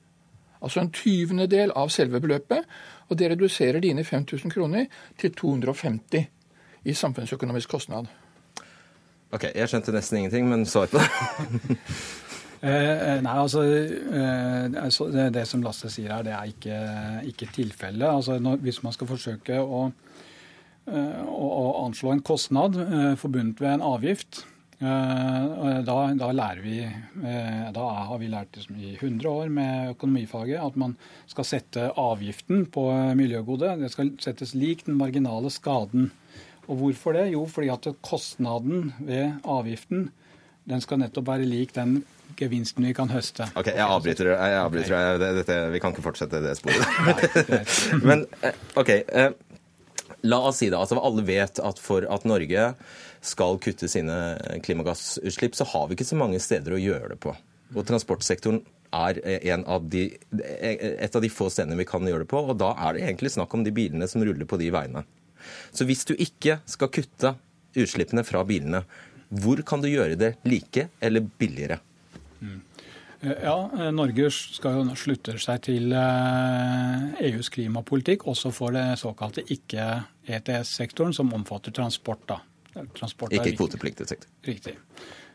[0.65, 2.65] Altså en tyvendedel av selve beløpet.
[3.13, 4.87] Og det reduserer dine 5000 kroner
[5.21, 6.25] til 250
[6.85, 8.09] i samfunnsøkonomisk kostnad.
[9.35, 11.09] Ok, Jeg skjønte nesten ingenting, men svar på det.
[12.65, 16.77] Eh, nei, altså, eh, altså det, det, som Lasse sier her, det er ikke,
[17.29, 18.07] ikke tilfellet.
[18.09, 19.83] Altså, hvis man skal forsøke å,
[20.89, 24.47] eh, å, å, anslå en kostnad eh, forbundet ved en avgift,
[24.79, 29.93] eh, da, da, lærer vi eh, Da har vi lært liksom, i 100 år med
[29.99, 30.97] økonomifaget at man
[31.29, 32.87] skal sette avgiften på
[33.21, 33.77] miljøgode.
[33.85, 36.15] Det skal settes lik den marginale skaden.
[36.69, 37.29] Og hvorfor det?
[37.35, 40.11] Jo, fordi at kostnaden ved avgiften
[40.65, 41.99] den skal nettopp være lik den
[42.39, 43.47] gevinsten vi kan høste.
[43.55, 44.31] Ok, Jeg avbryter.
[44.33, 45.19] Jeg avbryter.
[45.21, 46.87] Dette, vi kan ikke fortsette det sporet.
[48.09, 48.91] Men eh, OK.
[48.91, 49.33] Eh,
[50.25, 50.79] la oss si det.
[50.79, 52.71] Altså, alle vet at for at Norge
[53.25, 54.17] skal kutte sine
[54.65, 57.35] klimagassutslipp, så har vi ikke så mange steder å gjøre det på.
[57.75, 58.63] Og transportsektoren
[58.95, 59.21] er
[59.67, 60.05] av de,
[60.39, 62.41] et av de få stedene vi kan gjøre det på.
[62.41, 65.05] Og da er det egentlig snakk om de bilene som ruller på de veiene.
[65.73, 67.35] Så hvis du ikke skal kutte
[67.75, 68.85] utslippene fra bilene,
[69.35, 71.81] Hvor kan du gjøre det like eller billigere?
[72.41, 72.61] Mm.
[73.25, 75.95] Ja, Norge skal jo slutte seg til
[77.25, 82.21] EUs klimapolitikk, også for det såkalte ikke-ETS-sektoren, som omfatter transport.
[82.29, 82.39] da.
[82.95, 84.29] Transport ikke kvotepliktig sektor.
[84.47, 84.77] Riktig.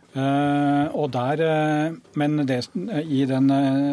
[0.10, 3.52] Uh, og der, uh, men det, uh, i, den,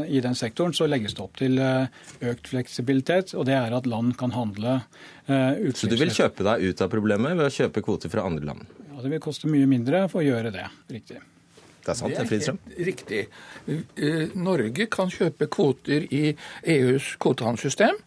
[0.09, 4.15] i, den, sektoren så legges det opp til økt fleksibilitet, og det er at land
[4.17, 4.79] kan handle
[5.27, 5.83] utslippsrett.
[5.83, 8.65] Så du vil kjøpe deg ut av problemet ved å kjøpe kvoter fra andre land?
[8.95, 10.65] Ja, det vil koste mye mindre for å gjøre det.
[10.97, 11.21] Riktig.
[11.85, 12.59] Det er sant, det, Fridstrøm?
[12.89, 13.23] Riktig.
[14.41, 16.33] Norge kan kjøpe kvoter i
[16.65, 18.01] EUs kvotehandelssystem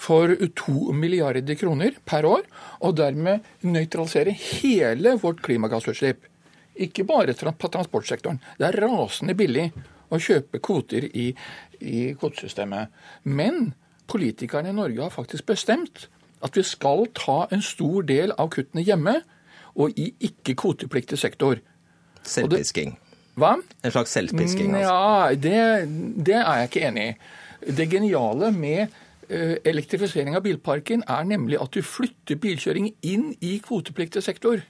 [0.00, 2.46] for to milliarder kroner per år,
[2.80, 6.29] og dermed nøytralisere hele vårt klimagassutslipp.
[6.74, 8.40] Ikke bare på transportsektoren.
[8.58, 9.70] Det er rasende billig
[10.10, 11.30] å kjøpe kvoter i,
[11.80, 12.90] i kvotesystemet.
[13.24, 13.72] Men
[14.10, 16.08] politikerne i Norge har faktisk bestemt
[16.44, 19.20] at vi skal ta en stor del av kuttene hjemme
[19.80, 21.60] og i ikke-kvotepliktig sektor.
[22.26, 22.96] Selvpisking.
[23.40, 23.54] Hva?
[23.84, 24.74] En slags selvpisking?
[24.74, 24.88] Altså.
[24.88, 27.14] Ja, det, det er jeg ikke enig i.
[27.76, 28.80] Det geniale med
[29.28, 34.64] eh, elektrifisering av bilparken er nemlig at du flytter bilkjøring inn i kvotepliktig sektor.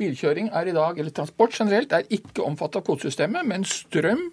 [0.00, 4.26] Bilkjøring er i dag, eller transport generelt, er ikke omfattet av kvotesystemet, men strøm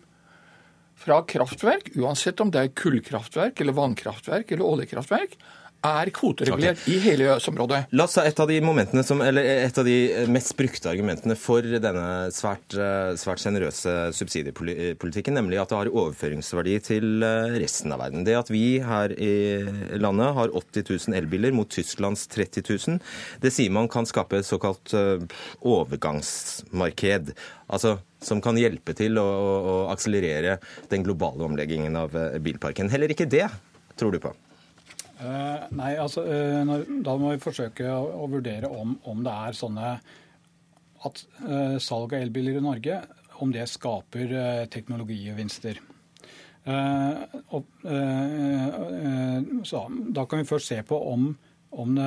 [1.02, 5.38] fra kraftverk, uansett om det er kullkraftverk eller vannkraftverk eller oljekraftverk,
[5.82, 6.94] er kvoteregulert okay.
[6.94, 7.80] i hele EØS-området.
[7.98, 9.98] La oss ta et av de momentene som, eller et av de
[10.32, 12.76] mest brukte argumentene for denne svært,
[13.22, 18.26] svært sjenerøse subsidiepolitikken, nemlig at det har overføringsverdi til eh, resten av verden.
[18.28, 19.34] Det at vi her i
[20.02, 23.02] landet har 80 000 elbiler mot Tysklands 30 000,
[23.42, 25.26] det sier man kan skape et såkalt eh,
[25.62, 27.34] overgangsmarked.
[27.72, 30.60] Altså som kan hjelpe til å, å akselerere
[30.92, 32.92] den globale omleggingen av eh, bilparken.
[32.94, 33.48] Heller ikke det
[33.98, 34.34] tror du på?
[35.22, 39.34] Uh, nei, altså, uh, når, Da må vi forsøke å, å vurdere om, om, det
[39.46, 39.92] er sånne
[41.06, 42.96] at uh, salg av elbiler i Norge
[43.42, 44.34] om det skaper
[44.70, 45.80] teknologigevinster.
[46.62, 47.26] Da
[50.30, 51.24] kan vi først se på om,
[51.74, 51.98] om,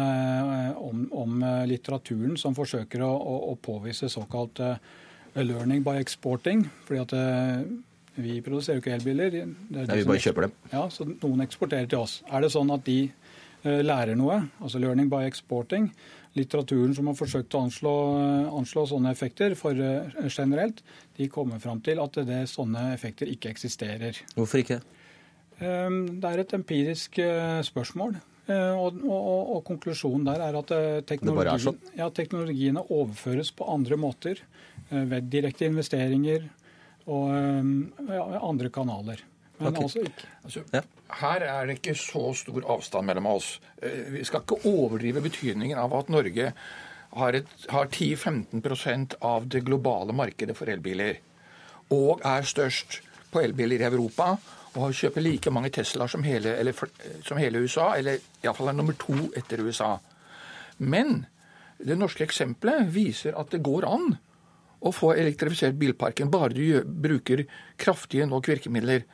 [1.11, 4.63] om litteraturen som forsøker å, å, å påvise såkalt
[5.35, 6.63] learning by exporting.
[6.87, 7.17] fordi at
[8.15, 9.39] vi produserer jo ikke elbiler.
[9.75, 10.59] Nei, vi bare kjøper dem.
[10.73, 12.21] Ja, så Noen eksporterer til oss.
[12.31, 15.91] Er det sånn at de uh, lærer noe, altså learning by exporting,
[16.39, 17.95] litteraturen som har forsøkt å anslå,
[18.61, 20.85] anslå sånne effekter for uh, generelt,
[21.19, 24.23] de kommer fram til at det, sånne effekter ikke eksisterer.
[24.39, 24.81] Hvorfor ikke?
[25.59, 27.21] Um, det er et empirisk
[27.67, 28.17] spørsmål.
[28.45, 30.73] Og, og, og, konklusjonen der er at
[31.09, 34.43] teknologien, ja, teknologiene overføres på andre måter.
[34.91, 36.45] Ved direkte investeringer,
[37.11, 37.33] og
[38.09, 39.21] ja, andre kanaler.
[39.59, 39.83] Men okay.
[39.83, 40.31] altså ikke.
[40.45, 40.81] Altså, ja.
[41.21, 43.61] Her er det ikke så stor avstand mellom oss.
[43.83, 46.51] Eh, vi skal ikke overdrive betydningen av at Norge
[47.15, 47.39] har,
[47.71, 51.21] har 10-15% av det globale markedet for elbiler.
[51.95, 54.35] Og er størst på elbiler i Europa.
[54.75, 56.75] Og kjøper like mange Teslaer som hele, eller,
[57.23, 59.93] som hele USA, eller iallfall er nummer to etter USA.
[60.83, 61.21] Men
[61.79, 64.17] det norske eksempelet viser at det går an
[64.85, 67.47] å få elektrifisert bilparken, bare du bruker
[67.81, 69.07] kraftige nok virkemidler.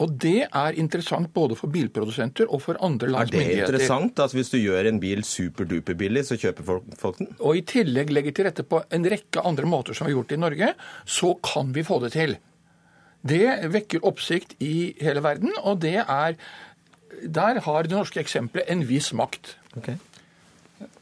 [0.00, 3.52] Og Det er interessant både for bilprodusenter og for andre lands myndigheter.
[3.52, 7.18] Er det interessant at hvis du gjør en bil superduper billig, så kjøper folk, folk,
[7.20, 7.34] den?
[7.36, 10.32] Og i tillegg legger til rette på en rekke andre måter som vi har gjort
[10.32, 10.72] i Norge,
[11.04, 12.38] så kan vi få det til.
[13.20, 16.40] Det vekker oppsikt i hele verden, og det er
[17.20, 19.56] Der har det norske eksempelet en viss makt.
[19.76, 19.98] Okay.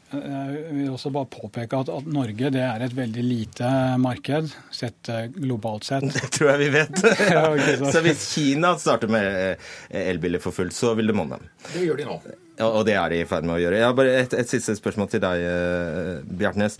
[0.09, 3.69] Jeg vil også bare påpeke at, at, Norge det er et veldig lite
[4.01, 6.07] marked, sett eh, globalt sett.
[6.15, 7.01] Det tror jeg vi vet.
[7.29, 7.91] ja, okay, så.
[7.93, 8.03] så.
[8.05, 9.73] hvis Kina starter med eh,
[10.09, 11.37] elbiler for fullt, så vil det monne.
[11.69, 12.21] Det gjør de nå.
[12.59, 13.77] Og det er de i ferd med å gjøre.
[13.79, 16.09] Jeg har bare et, et, siste spørsmål til deg, eh,
[16.41, 16.79] Bjartnes.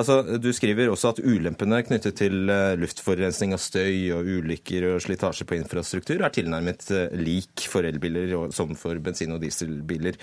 [0.00, 2.48] Altså, du skriver også at ulempene knyttet til
[2.80, 6.88] luftforurensning og støy og ulykker og slitasje på infrastruktur er tilnærmet
[7.18, 10.18] lik for elbiler som for bensin- og dieselbiler.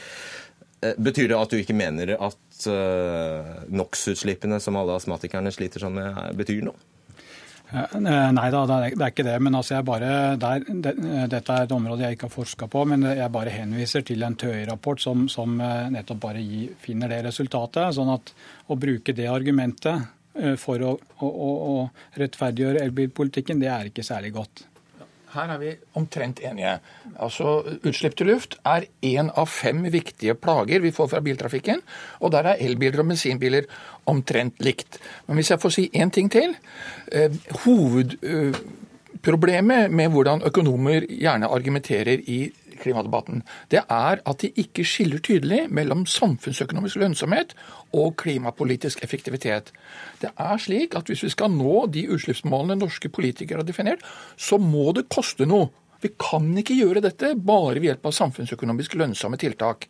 [0.98, 6.18] Betyr det at du ikke mener at uh, NOx-utslippene som alle astmatikerne sliter sånn med,
[6.40, 6.80] betyr noe?
[7.68, 9.36] Eh, nei da, det er ikke det.
[9.44, 10.94] Men altså bare, der, det,
[11.34, 12.86] dette er et område jeg ikke har forska på.
[12.90, 15.60] Men jeg bare henviser til en TØI-rapport som, som,
[15.94, 17.94] nettopp bare gi, finner det resultatet.
[17.98, 18.32] sånn at
[18.72, 20.14] å bruke det argumentet
[20.62, 21.78] for å, å, å
[22.22, 24.68] rettferdiggjøre elbilpolitikken, det er ikke særlig godt.
[25.34, 26.80] Her er vi omtrent enige.
[27.20, 31.82] Altså, Utslipp til luft er én av fem viktige plager vi får fra biltrafikken.
[32.22, 33.64] Og der er elbiler og bensinbiler
[34.08, 35.00] omtrent likt.
[35.28, 36.56] Men hvis jeg får si én ting til.
[37.12, 37.32] Eh,
[37.66, 43.42] hovedproblemet med hvordan økonomer gjerne argumenterer i klimadebatten,
[43.74, 47.56] det er at de ikke skiller tydelig mellom samfunnsøkonomisk lønnsomhet
[47.96, 49.74] og klimapolitisk effektivitet.
[50.22, 54.06] Det er slik at hvis vi skal nå de utslippsmålene norske politikere har definert,
[54.38, 55.70] så må det koste noe.
[56.02, 59.88] Vi kan ikke gjøre dette bare ved hjelp av samfunnsøkonomisk lønnsomme tiltak.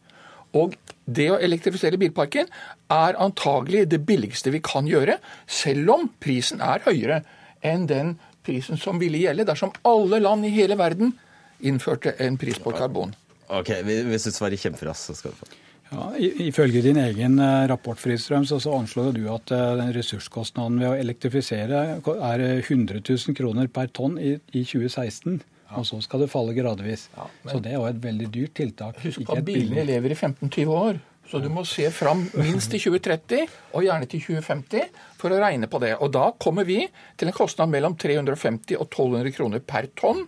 [0.55, 2.47] Og det å elektrifisere bilparken
[2.93, 7.21] er antagelig det billigste vi kan gjøre, selv om prisen er høyere
[7.65, 8.15] enn den
[8.47, 11.15] prisen som ville gjelde dersom alle land i hele verden
[11.59, 13.15] innførte en pris på karbon.
[13.47, 15.49] Ok, Hvis du svarer kjemperaskt, så skal du få.
[15.87, 20.89] Ja, Ifølge din egen eh, rapport Fristrøm, så, så anslår du at uh, ressurskostnaden ved
[20.89, 25.39] å elektrifisere er 100 000 kroner per tonn i, i 2016.
[25.67, 25.79] Ja.
[25.79, 27.07] Og så skal det falle gradvis.
[27.15, 28.99] Ja, men, så det er jo et veldig dyrt tiltak.
[29.03, 30.99] Husk at bilene lever i 15-20 år.
[31.27, 34.85] Så du må se fram minst til 2030, og gjerne til 2050,
[35.19, 35.91] for å regne på det.
[35.99, 36.85] Og da kommer vi
[37.19, 40.23] til en kostnad mellom 350 og 1200 kroner per tonn.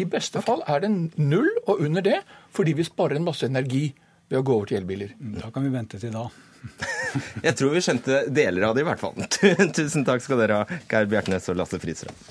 [0.00, 2.22] I beste fall er det null og under det,
[2.54, 3.90] fordi vi sparer en masse energi
[4.30, 5.12] ved å gå over til elbiler.
[5.20, 6.28] Mm, da kan vi vente til da.
[7.42, 9.18] Jeg tror vi skjønte deler av det, i hvert fall.
[9.76, 12.24] Tusen takk skal dere ha, Geir Bjertnæs og Lasse Frisrød.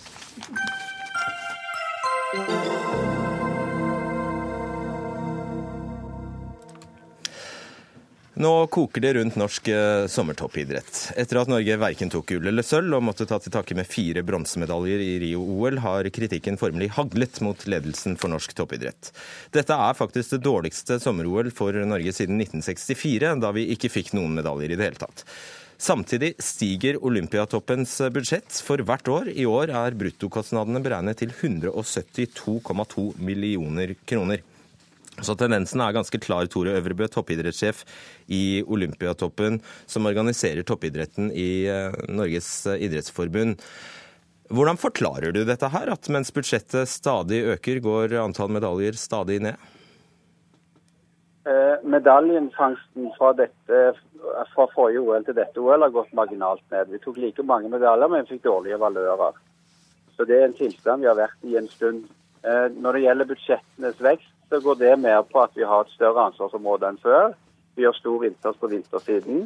[8.42, 11.12] Nå koker det rundt norsk eh, sommertoppidrett.
[11.20, 14.24] Etter at Norge verken tok gull eller sølv og måtte ta til takke med fire
[14.26, 19.12] bronsemedaljer i Rio-OL, har kritikken formelig haglet mot ledelsen for norsk toppidrett.
[19.54, 24.34] Dette er faktisk det dårligste sommer-OL for Norge siden 1964, da vi ikke fikk noen
[24.40, 25.22] medaljer i det hele tatt.
[25.78, 29.30] Samtidig stiger Olympiatoppens budsjett for hvert år.
[29.38, 34.42] I år er bruttokostnadene beregnet til 172,2 millioner kroner.
[35.20, 37.84] Så tendensen er ganske klar, Tore Øvrebø, toppidrettssjef
[38.32, 43.60] i Olympiatoppen, som organiserer toppidretten i eh, Norges idrettsforbund.
[44.52, 49.60] Hvordan forklarer du dette her, at mens budsjettet stadig øker, går antall medaljer stadig ned?
[51.82, 56.92] Medaljenfangsten medaljefangsten fra, fra forrige OL til dette OL har gått marginalt ned.
[56.94, 59.40] Vi tok like mange medaljer, men vi fikk dårlige valører.
[60.18, 62.06] Så det er en tilstand vi har vært i en stund.
[62.44, 65.94] Eh, når det gjelder budsjettenes vekst, så går det mer på at vi har et
[65.96, 67.32] større ansvarsområde enn før.
[67.80, 69.46] Vi gjør stor innsats på vintersiden.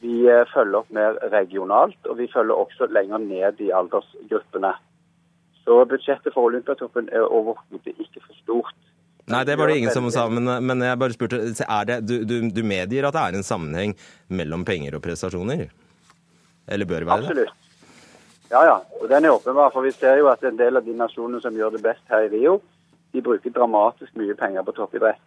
[0.00, 4.70] Vi eh, følger opp mer regionalt, og vi følger også lenger ned i aldersgruppene.
[5.64, 8.78] Så budsjettet for Olympiatoppen er overhodet ikke for stort.
[9.30, 12.36] Nei, det var det ingen som sa, men, men jeg bare spurte det, du, du,
[12.54, 13.92] du, medgir at det er en sammenheng
[14.30, 15.68] mellom penger og prestasjoner?
[16.70, 17.28] Eller bør det være det?
[17.34, 17.56] Absolutt.
[18.50, 18.78] Ja, ja.
[18.98, 19.70] Og den er åpenbar.
[19.74, 22.26] For vi ser jo at en del av de nasjonene som gjør det best her
[22.26, 22.58] i Rio,
[23.12, 25.20] de bruker dramatisk mye penger på toppidrett.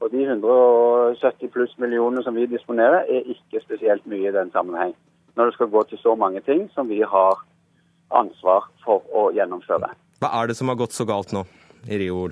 [0.00, 4.92] Og de 170 pluss millioner som vi disponerer, er ikke spesielt mye i den sammenheng.
[5.36, 7.40] Når det skal gå til så mange ting som vi har
[8.14, 9.88] ansvar for å gjennomføre.
[10.20, 11.44] Hva er det som har gått så galt nå
[11.88, 12.28] i Rio?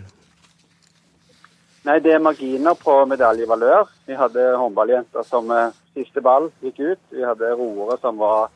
[1.84, 3.90] Nei, Det er marginer på medaljevalør.
[4.06, 7.02] Vi hadde håndballjenter som eh, siste ball gikk ut.
[7.12, 8.48] Vi hadde roere som var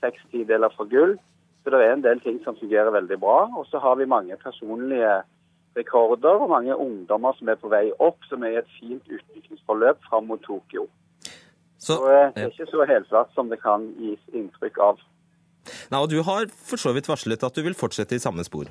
[0.00, 1.16] seks tideler for gull.
[1.64, 3.48] Så det er en del ting som fungerer veldig bra.
[3.58, 5.22] Og så har vi mange personlige
[5.76, 10.00] rekorder og mange ungdommer som er på vei opp, som er i et fint utviklingsforløp
[10.08, 10.88] fram mot Tokyo.
[11.78, 15.00] Så, så eh, Det er ikke så helsvart som det kan gis inntrykk av.
[15.92, 18.70] Nei, og Du har for så vidt varslet at du vil fortsette i samme spor?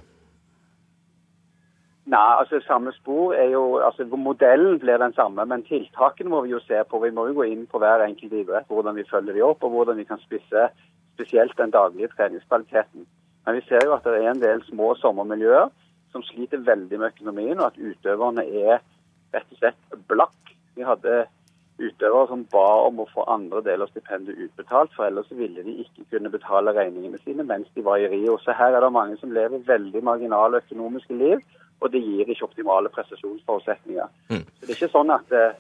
[2.08, 6.54] Nei, altså samme spor er jo, altså Modellen blir den samme, men tiltakene må vi
[6.54, 7.02] jo se på.
[7.04, 9.76] Vi må jo gå inn på hver enkelt idrett, hvordan vi følger de opp, og
[9.76, 10.70] hvordan vi kan spisse
[11.18, 13.04] spesielt den daglige treningskvaliteten.
[13.46, 15.68] Men vi ser jo at det er en del små sommermiljøer
[16.18, 18.80] som sliter veldig med økonomien, og at utøverne er
[19.36, 20.54] rett og slett blakk.
[20.78, 21.26] Vi hadde
[21.78, 25.76] utøvere som ba om å få andre deler av stipendet utbetalt, for ellers ville de
[25.84, 28.40] ikke kunne betale regningene sine mens de var i Rio.
[28.42, 31.44] Så her er det mange som lever veldig marginale økonomiske liv,
[31.78, 34.10] og det gir ikke optimale prestasjonsforutsetninger.
[34.34, 34.42] Mm.
[34.42, 35.60] Så Det er ikke sånn at uh,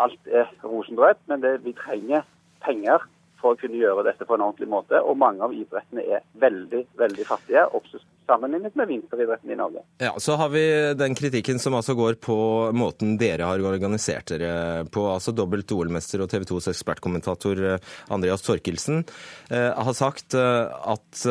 [0.00, 2.24] alt er rosenrødt, men det, vi trenger
[2.64, 3.04] penger
[3.38, 5.02] for å kunne gjøre dette på en ordentlig måte.
[5.04, 9.82] Og mange av idrettene er veldig, veldig fattige, også sammenlignet med vinteridretten i Norge.
[9.98, 10.64] Ja, Så har vi
[10.94, 12.36] den kritikken som altså går på
[12.76, 15.06] måten dere har organisert dere på.
[15.08, 19.02] altså Dobbelt OL-mester og TV 2s ekspertkommentator eh, Andreas Torkelsen
[19.50, 21.24] eh, har sagt eh, at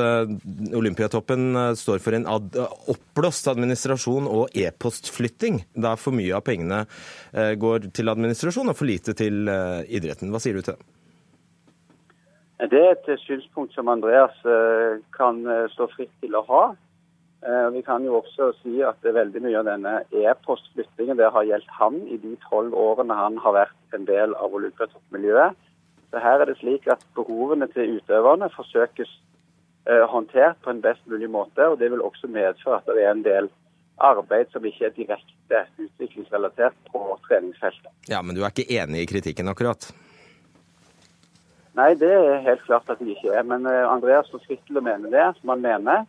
[0.77, 2.57] Olympiatoppen står for en ad
[2.89, 6.83] oppblåst administrasjon og e-postflytting, der for mye av pengene
[7.61, 10.31] går til administrasjon og for lite til idretten.
[10.33, 12.69] Hva sier du til det?
[12.71, 14.33] Det er et synspunkt som Andreas
[15.15, 16.63] kan stå fritt til å ha.
[17.47, 21.77] Eh, vi kan jo også si at veldig mye av denne e-postflyttingen det har gjeldt
[21.79, 25.55] han i de tolv årene han har vært en del av olympiatoppmiljøet.
[26.11, 29.09] Så her er det slik at behovene til utøverne forsøkes
[30.11, 31.63] håndtert på en best mulig måte.
[31.63, 33.47] og Det vil også medføre at det er en del
[34.03, 37.91] arbeid som ikke er direkte utviklingsrelatert på treningsfeltet.
[38.09, 39.89] Ja, Men du er ikke enig i kritikken, akkurat?
[41.77, 43.43] Nei, det er helt klart at jeg ikke er.
[43.45, 46.05] Men eh, Andreas og Skrittle mener det som han mener.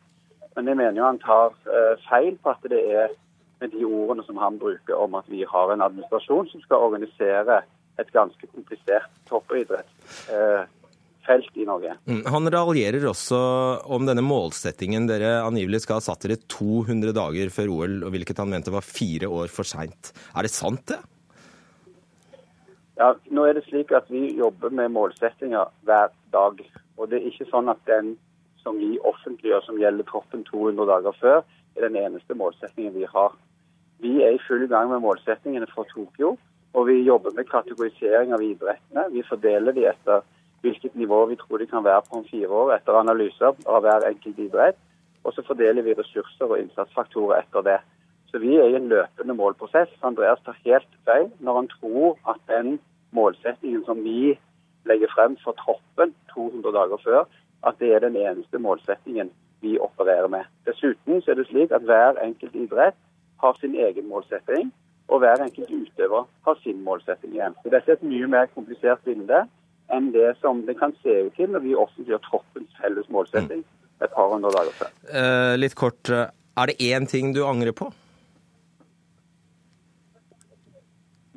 [0.59, 3.13] Men jeg mener jo han tar uh, feil på at det er
[3.63, 7.61] med de ordene som han bruker om at vi har en administrasjon som skal organisere
[7.99, 11.95] et ganske komplisert toppidrettsfelt uh, i Norge.
[12.11, 13.39] Mm, han raljerer også
[13.87, 18.41] om denne målsettingen dere angivelig skal ha satt dere 200 dager før OL, og hvilket
[18.43, 20.13] han mente var fire år for seint.
[20.35, 20.99] Er det sant, det?
[22.99, 26.59] Ja, nå er det slik at Vi jobber med målsettinger hver dag.
[26.99, 28.17] og Det er ikke sånn at den
[28.69, 31.39] som vi offentliggjør som gjelder troppen 200 dager før,
[31.77, 33.37] er den eneste målsettingen vi har.
[34.05, 36.35] Vi er i full gang med målsettingene for Tokyo,
[36.77, 39.07] og vi jobber med kategorisering av idrettene.
[39.15, 40.27] Vi fordeler de etter
[40.63, 44.05] hvilket nivå vi tror de kan være på om fire år, etter analyser av hver
[44.11, 44.79] enkelt idrett.
[45.25, 47.79] Og så fordeler vi ressurser og innsatsfaktorer etter det.
[48.29, 49.91] Så vi er i en løpende målprosess.
[50.05, 52.77] Andreas tar helt feil når han tror at den
[53.17, 54.37] målsettingen som vi
[54.89, 57.25] legger frem for troppen 200 dager før,
[57.67, 59.31] at det er den eneste målsettingen
[59.61, 60.47] vi opererer med.
[60.67, 62.99] Dessuten så er det slik at hver enkelt idrett
[63.43, 64.71] har sin egen målsetting,
[65.09, 67.57] og hver enkelt utøver har sin målsetting igjen.
[67.63, 69.45] Så Dette er et mye mer komplisert bilde
[69.95, 73.65] enn det som det kan se ut til når vi offentliggjør troppens felles målsetting
[74.05, 74.93] et par hundre dager før.
[75.09, 76.29] Eh, litt kort, eh,
[76.61, 77.89] er det én ting du angrer på?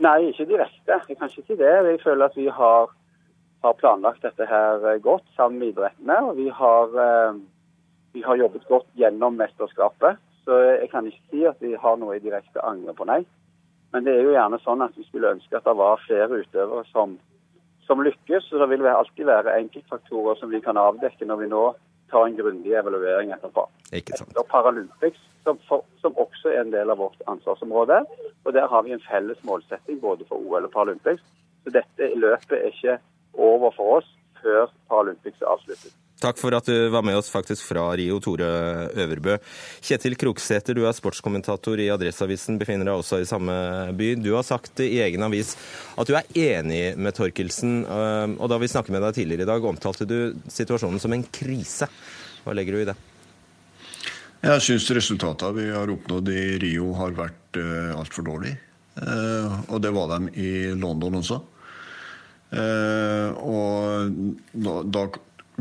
[0.02, 0.98] Nei, ikke direkte.
[1.10, 1.72] Jeg kan ikke si det.
[1.88, 2.90] Jeg føler at vi har,
[3.62, 6.18] har planlagt dette her eh, godt sammen med idrettene.
[6.30, 7.42] Og vi har, eh,
[8.14, 10.22] vi har, jobbet godt gjennom mesterskapet.
[10.46, 13.22] Så jeg kan ikke si at vi har noe direkte angre på, nei.
[13.94, 16.86] Men det er jo gjerne sånn at vi skulle ønske at det var flere utøvere
[16.90, 17.18] som,
[17.86, 18.48] som lykkes.
[18.50, 21.66] Så det vil alltid være enkeltfaktorer som vi kan avdekke når vi nå
[22.12, 23.68] tar en grundig evaluering etterpå.
[23.96, 24.32] Ikke sant.
[24.34, 28.02] Etter Paralympics som, for, som, også er en del av vårt ansvarsområde.
[28.46, 31.24] Og Der har vi en felles målsetting både for OL og Paralympics.
[31.64, 32.98] Så dette løpet er ikke
[33.34, 35.98] over for oss før Paralympics er avsluttet.
[36.22, 38.46] Takk for at du var med oss faktisk fra Rio, Tore
[38.94, 39.40] Øverbø.
[39.82, 43.56] Kjetil Kroksæter, du er sportskommentator i Adresseavisen, befinner deg også i samme
[43.98, 44.12] by.
[44.22, 45.56] Du har sagt i egen avis
[45.98, 47.80] at du er enig med Torkelsen,
[48.38, 51.90] og da vi snakket med deg tidligere i dag, omtalte du situasjonen som en krise.
[52.46, 52.98] Hva legger du i det?
[54.42, 58.58] Jeg syns resultatene vi har oppnådd i Rio har vært uh, altfor dårlige.
[58.98, 61.38] Uh, og det var de i London også.
[62.52, 64.16] Uh, og
[64.52, 65.06] da, da,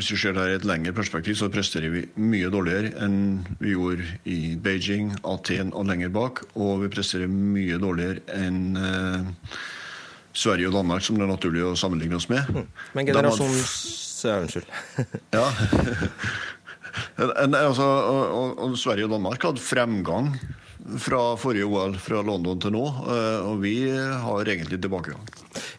[0.01, 3.19] hvis vi ser det i et lengre perspektiv, så presterer vi mye dårligere enn
[3.61, 6.41] vi gjorde i Beijing, Aten og lenger bak.
[6.57, 9.59] Og vi presterer mye dårligere enn eh,
[10.33, 12.49] Sverige og Danmark, som det er naturlig å sammenligne oss med.
[12.49, 12.71] Mm.
[12.97, 13.61] Men generasjon
[14.21, 14.73] Ja, unnskyld.
[15.39, 15.47] ja.
[17.21, 20.33] Altså, og, og Sverige og Danmark hadde fremgang
[20.99, 25.23] fra forrige OL, fra London til nå, eh, og vi har egentlig tilbakegang.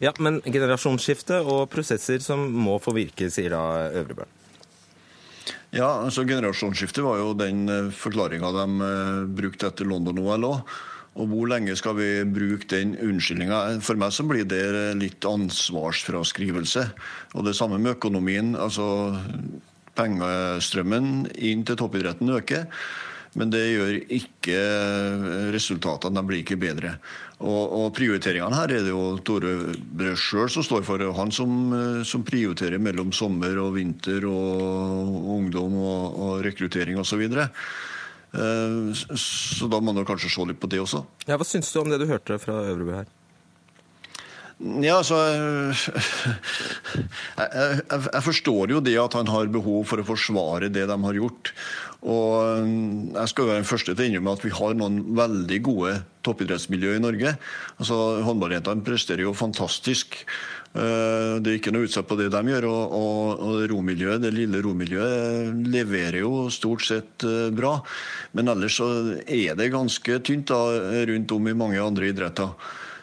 [0.00, 4.24] Ja, Men generasjonsskifte og prosesser som må få virke, sier da Øvrebø.
[5.72, 10.72] Ja, altså generasjonsskifte var jo den eh, forklaringa de eh, brukte etter London-OL òg.
[11.12, 13.80] Og hvor lenge skal vi bruke den unnskyldninga?
[13.84, 14.64] For meg så blir det
[14.96, 16.86] litt ansvarsfraskrivelse.
[17.36, 18.54] Og det samme med økonomien.
[18.56, 19.12] altså
[19.98, 22.66] pengestrømmen inn til toppidretten øker.
[23.38, 24.56] Men det gjør ikke
[25.54, 26.20] resultatene.
[26.20, 26.96] De blir ikke bedre.
[27.42, 31.02] Og, og prioriteringene her er det jo Tore Brød sjøl som står for.
[31.16, 31.54] Han som,
[32.06, 37.24] som, prioriterer mellom sommer og vinter og ungdom og, og rekruttering osv.
[37.32, 37.48] Så.
[38.32, 41.04] Eh, så da må man kanskje se litt på det også.
[41.26, 43.10] Ja, Hva syns du om det du hørte fra Øvrebø her?
[44.62, 45.16] Ja, altså
[47.34, 51.18] jeg, jeg, forstår jo det at han har behov for å forsvare det de har
[51.18, 51.50] gjort.
[52.02, 52.66] Og
[53.14, 55.92] jeg skal være den første til å innrømme at vi har noen veldig gode
[56.26, 57.34] toppidrettsmiljø i Norge.
[57.78, 60.20] Altså, Håndballjentene presterer jo fantastisk.
[60.72, 62.68] Eh, det er ikke noe utsatt på det de gjør.
[62.70, 67.76] Og, og, og romiljøet, det lille romiljøet leverer jo stort sett eh, bra.
[68.38, 68.88] Men ellers så
[69.26, 70.62] er det ganske tynt da,
[71.10, 72.54] rundt om i mange andre idretter.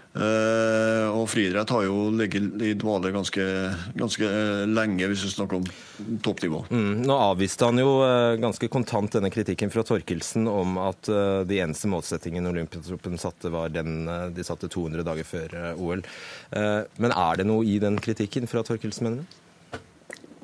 [0.09, 3.43] Uh, og friidrett har jo ligget i dvale ganske,
[3.93, 5.67] ganske uh, lenge, hvis vi snakker om
[6.25, 6.63] toppnivå.
[6.73, 11.11] Mm, nå avviste han jo uh, ganske kontant denne kritikken fra Torkelsen om at
[11.45, 16.01] de eneste målsettingene Olympiatroppen satte, var den de satte 200 dager før OL.
[16.97, 19.37] men er det noe i den kritikken fra Torkelsen, mener du?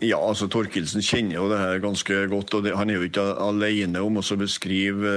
[0.05, 2.53] Ja, altså Torkelsen kjenner jo det her ganske godt.
[2.53, 5.13] og det, Han er jo ikke alene om å beskrive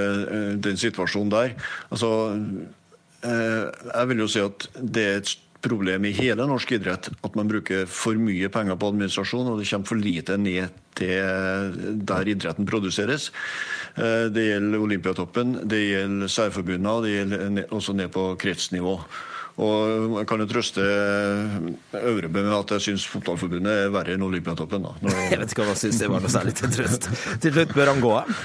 [0.62, 1.56] den situasjonen der.
[1.90, 2.87] Altså, Eh,
[3.22, 7.48] jeg vil jo si at det er et problem i hele norsk idrett at man
[7.50, 12.68] bruker for mye penger på administrasjon, og det kommer for lite ned til der idretten
[12.68, 13.30] produseres.
[13.96, 18.94] Det gjelder Olympiatoppen, det gjelder særforbundene, og det gjelder også ned på kretsnivå.
[19.58, 20.84] Og jeg kan jo trøste
[21.98, 24.86] Øvrebø med at jeg syns Fotballforbundet er verre enn Olympiatoppen.
[24.86, 24.94] Da.
[25.02, 25.18] Når...
[25.32, 27.10] Jeg vet ikke om jeg syns det var noe særlig til trøst.
[27.42, 28.44] Til slutt, bør han gå av?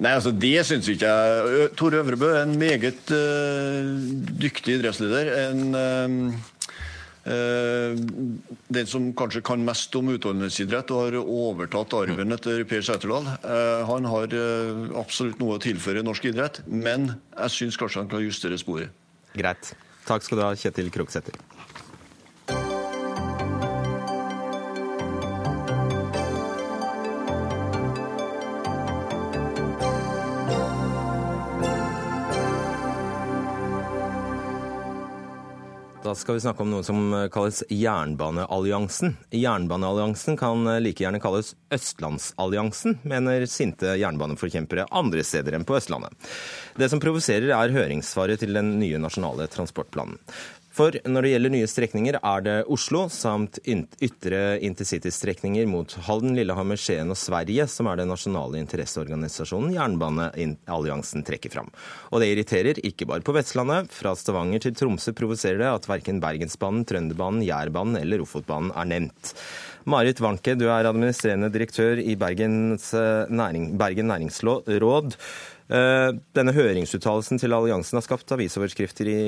[0.00, 1.68] Nei, altså Det syns ikke jeg.
[1.76, 3.92] Tore Øvrebø er en meget uh,
[4.40, 5.34] dyktig idrettsleder.
[5.48, 6.48] En uh,
[7.22, 7.94] Uh,
[8.74, 13.28] den som kanskje kan mest om utholdenhetsidrett og har overtatt arven etter Per Sæterdal.
[13.86, 14.34] Han har
[14.98, 18.90] absolutt noe å tilføre norsk idrett, men jeg syns kanskje han kan justere sporet.
[19.38, 19.70] Greit.
[20.08, 21.38] Takk skal du ha, Kjetil Kroksæter.
[36.16, 36.98] Skal vi snakke om noe som
[37.32, 39.14] kalles Jernbanealliansen.
[39.32, 46.12] Jernbanealliansen kan like gjerne kalles Østlandsalliansen, mener sinte jernbaneforkjempere andre steder enn på Østlandet.
[46.76, 50.20] Det som provoserer, er høringssvaret til den nye nasjonale transportplanen.
[50.72, 56.80] For når det gjelder nye strekninger, er det Oslo samt ytre intercitystrekninger mot Halden, Lillehammer,
[56.80, 61.68] Skien og Sverige som er den nasjonale interesseorganisasjonen Jernbanealliansen trekker fram.
[62.08, 63.92] Og det irriterer ikke bare på Vestlandet.
[63.92, 69.34] Fra Stavanger til Tromsø provoserer det at verken Bergensbanen, Trønderbanen, Jærbanen eller Ofotbanen er nevnt.
[69.84, 75.16] Marit Wanke, du er administrerende direktør i Bergens eh, næring, Bergen næringsråd.
[75.68, 79.20] Eh, denne høringsuttalelsen til alliansen har skapt avisoverskrifter i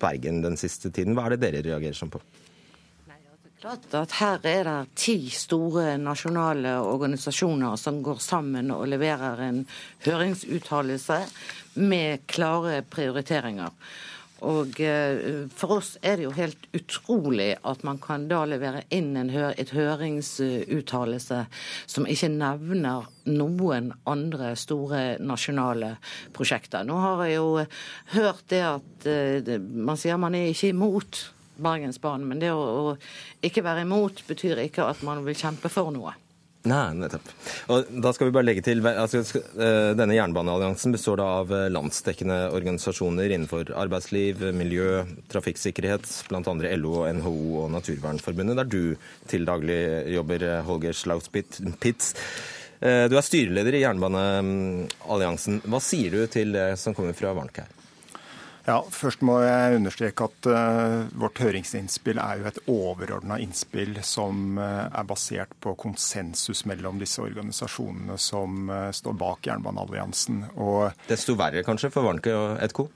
[0.00, 1.16] Bergen den siste tiden.
[1.16, 2.22] Hva er det dere reagerer sånn på?
[3.62, 9.60] Klart at Her er det ti store nasjonale organisasjoner som går sammen og leverer en
[10.02, 11.20] høringsuttalelse
[11.78, 13.70] med klare prioriteringer.
[14.42, 19.14] Og eh, For oss er det jo helt utrolig at man kan da levere inn
[19.18, 21.44] en hør, et høringsuttalelse
[21.90, 25.94] som ikke nevner noen andre store nasjonale
[26.34, 26.86] prosjekter.
[26.88, 27.66] Nå har jeg jo
[28.16, 31.22] hørt det at uh, man sier man er ikke imot
[31.62, 32.96] Bergensbanen, men det å
[33.44, 36.16] ikke være imot betyr ikke at man vil kjempe for noe.
[36.62, 37.30] Nei, nettopp.
[37.74, 39.22] Og da skal vi bare legge til, altså,
[39.58, 45.02] eh, Denne jernbanealliansen består da av eh, landsdekkende organisasjoner innenfor arbeidsliv, miljø,
[45.32, 46.54] trafikksikkerhet, bl.a.
[46.78, 47.34] LO, NHO
[47.64, 48.94] og Naturvernforbundet, der du
[49.30, 49.82] til daglig
[50.14, 51.62] jobber, eh, Holger Slautspitz.
[52.82, 55.60] Du er styreleder i Jernbanealliansen.
[55.70, 57.68] Hva sier du til det som kommer fra Warnke?
[58.62, 64.58] Ja, Først må jeg understreke at uh, vårt høringsinnspill er jo et overordna innspill som
[64.60, 70.44] uh, er basert på konsensus mellom disse organisasjonene som uh, står bak Jernbanealliansen.
[70.62, 72.86] Og, Desto verre kanskje for Warnke og EDCO?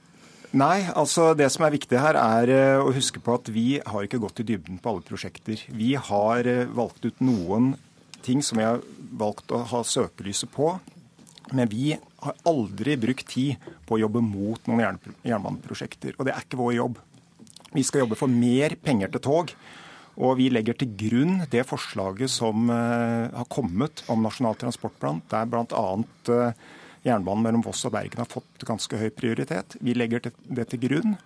[0.57, 4.21] Nei, altså det som er viktig her er å huske på at vi har ikke
[4.23, 5.59] gått i dybden på alle prosjekter.
[5.75, 7.73] Vi har valgt ut noen
[8.23, 8.79] ting som vi har
[9.19, 10.77] valgt å ha søkelyset på.
[11.55, 16.17] Men vi har aldri brukt tid på å jobbe mot noen jernbaneprosjekter.
[16.17, 16.97] Og det er ikke vår jobb.
[17.75, 19.53] Vi skal jobbe for mer penger til tog.
[20.17, 25.45] Og vi legger til grunn det forslaget som uh, har kommet om Nasjonal transportplan, der
[25.45, 25.85] bl.a.
[26.31, 29.77] Uh, jernbanen mellom Voss og Bergen har fått ganske høy prioritet.
[29.77, 31.17] Vi legger det til grunn.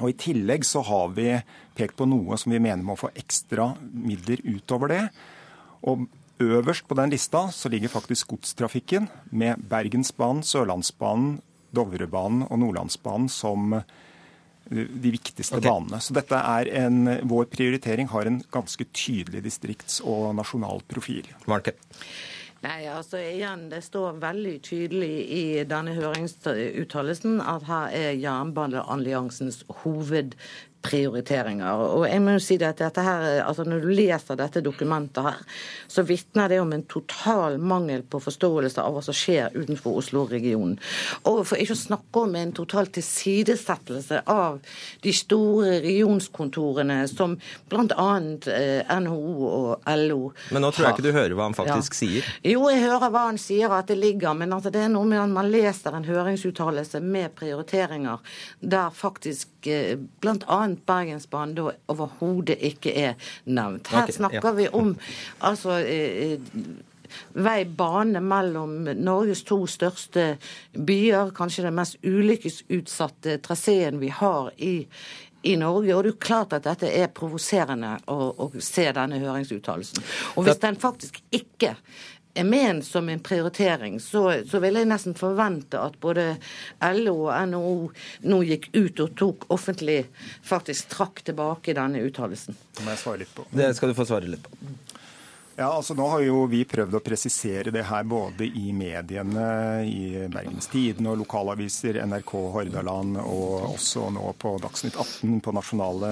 [0.00, 1.34] Og I tillegg så har vi
[1.76, 5.02] pekt på noe som vi mener må få ekstra midler utover det.
[5.90, 6.06] Og
[6.40, 11.40] Øverst på den lista så ligger faktisk godstrafikken, med Bergensbanen, Sørlandsbanen,
[11.72, 13.84] Dovrebanen og Nordlandsbanen som eh,
[14.70, 15.68] de viktigste okay.
[15.68, 16.00] banene.
[16.00, 21.28] Så dette er en, Vår prioritering har en ganske tydelig distrikts- og nasjonal profil.
[21.46, 21.76] Marke.
[22.62, 30.36] Nei, altså igjen, Det står veldig tydelig i denne høringsuttalelsen at her er Jernbanealliansens hoved
[30.82, 31.82] prioriteringer.
[31.96, 35.40] Og jeg må jo si at dette her, altså Når du leser dette dokumentet, her,
[35.88, 40.78] så vitner det om en total mangel på forståelse av hva som skjer utenfor Oslo-regionen.
[41.30, 44.60] Og For ikke å snakke om en total tilsidesettelse av
[45.02, 47.36] de store regionskontorene som
[47.70, 48.08] bl.a.
[48.52, 50.32] Eh, NHO og LO.
[50.50, 52.00] Men nå tror jeg ikke du hører hva han faktisk ja.
[52.00, 52.32] sier.
[52.54, 54.34] Jo, jeg hører hva han sier, at det ligger.
[54.38, 58.22] Men altså, det er noe med at man leser en høringsuttalelse med prioriteringer
[58.60, 63.14] der faktisk eh, bl.a blant Bergensbanen da overhodet ikke er
[63.44, 63.88] nevnt.
[63.88, 64.52] Her okay, snakker ja.
[64.52, 64.96] vi om
[65.48, 66.38] altså eh,
[67.32, 70.38] vei, bane mellom Norges to største
[70.72, 74.86] byer, kanskje den mest ulykkesutsatte traseen vi har i,
[75.42, 75.94] i Norge.
[75.94, 80.02] Og det er jo klart at dette er provoserende å, å se denne høringsuttalelsen.
[80.36, 81.76] Og hvis den faktisk ikke
[82.34, 86.36] er ment som en prioritering, så, så vil jeg nesten forvente at både
[86.96, 87.74] LO og NHO
[88.32, 89.98] nå gikk ut og tok offentlig
[90.46, 92.56] faktisk trakk tilbake denne uttalelsen.
[92.76, 93.46] Det må jeg svare litt på.
[93.52, 94.56] Det skal du få svare litt på.
[95.62, 99.44] Ja, altså Nå har jo vi prøvd å presisere det her både i mediene,
[99.86, 106.10] i Bergens Tidende og lokalaviser, NRK Hordaland og også nå på Dagsnytt 18 på nasjonale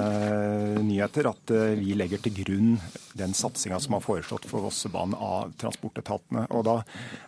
[0.86, 2.76] nyheter, at eh, vi legger til grunn
[3.18, 6.46] den satsinga som er foreslått for Vossebanen av transportetatene.
[6.54, 6.76] Og Da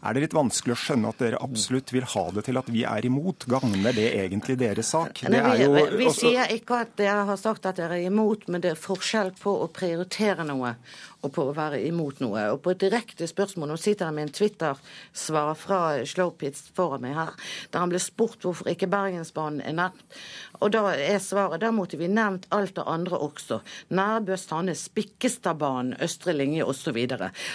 [0.07, 2.85] er det litt vanskelig å skjønne at dere absolutt vil ha det til at vi
[2.87, 3.49] er imot.
[3.51, 5.25] Gagner det egentlig deres sak?
[5.27, 6.29] Nei, vi, jo, vi også...
[6.29, 9.59] sier ikke at dere har sagt at dere er imot, men det er forskjell på
[9.65, 10.77] å prioritere noe
[11.23, 12.45] og på å være imot noe.
[12.53, 17.17] Og på et direkte spørsmål Nå sitter jeg med en Twitter-svar fra Slowpitz foran meg
[17.17, 17.33] her,
[17.73, 20.19] der han ble spurt hvorfor ikke Bergensbanen er nevnt.
[20.63, 23.61] Og da er svaret da måtte vi nevnt alt det andre også.
[23.95, 26.99] Nærbø, Sande, Spikkestadbanen, Østre linje osv.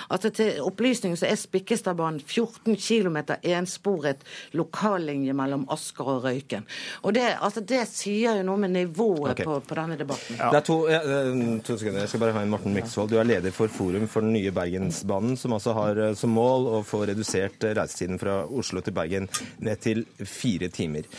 [0.09, 4.25] Altså til opplysning så er Spikkestadbanen 14 km ensporet
[4.57, 6.67] lokallinje mellom Asker og Røyken.
[7.03, 9.47] Og det, altså, det sier jo noe med nivået okay.
[9.47, 10.39] på, på, denne debatten.
[10.39, 10.51] Ja.
[10.53, 12.03] Det er to, ja, eh, to, sekunder.
[12.03, 13.11] Jeg skal bare ha en Morten Miksvold.
[13.11, 16.69] Du er leder for Forum for den nye Bergensbanen, som altså har eh, som mål
[16.77, 19.27] å få redusert eh, reisetiden fra Oslo til Bergen
[19.59, 21.09] ned til fire timer.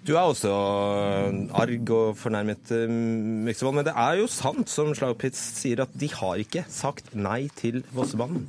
[0.00, 0.48] Du er også
[1.60, 3.76] arg og fornærmet, eh, Myksvold.
[3.76, 7.82] Men det er jo sant, som Slagpitz sier, at de har ikke sagt nei til
[7.92, 8.46] Vossebanen.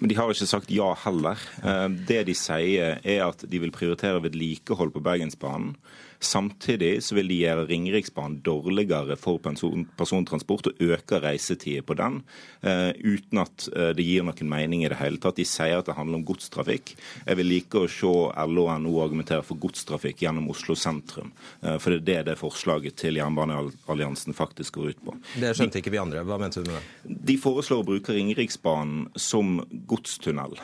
[0.00, 1.40] Men de har ikke sagt ja heller.
[1.64, 5.74] Eh, det de sier, er at de vil prioritere vedlikehold på Bergensbanen.
[6.20, 12.18] Samtidig så vil de gjøre Ringeriksbanen dårligere for person, persontransport og øke reisetiden på den,
[12.60, 15.38] uh, uten at uh, det gir noen mening i det hele tatt.
[15.40, 16.92] De sier at det handler om godstrafikk.
[17.24, 18.10] Jeg vil like å se
[18.52, 21.32] LO og NHO argumentere for godstrafikk gjennom Oslo sentrum,
[21.64, 25.16] uh, for det er det det forslaget til Jernbanealliansen faktisk går ut på.
[25.40, 26.26] Det skjønte ikke vi andre.
[26.28, 27.16] Hva mente du med det?
[27.32, 30.60] De foreslår å bruke Ringeriksbanen som godstunnel.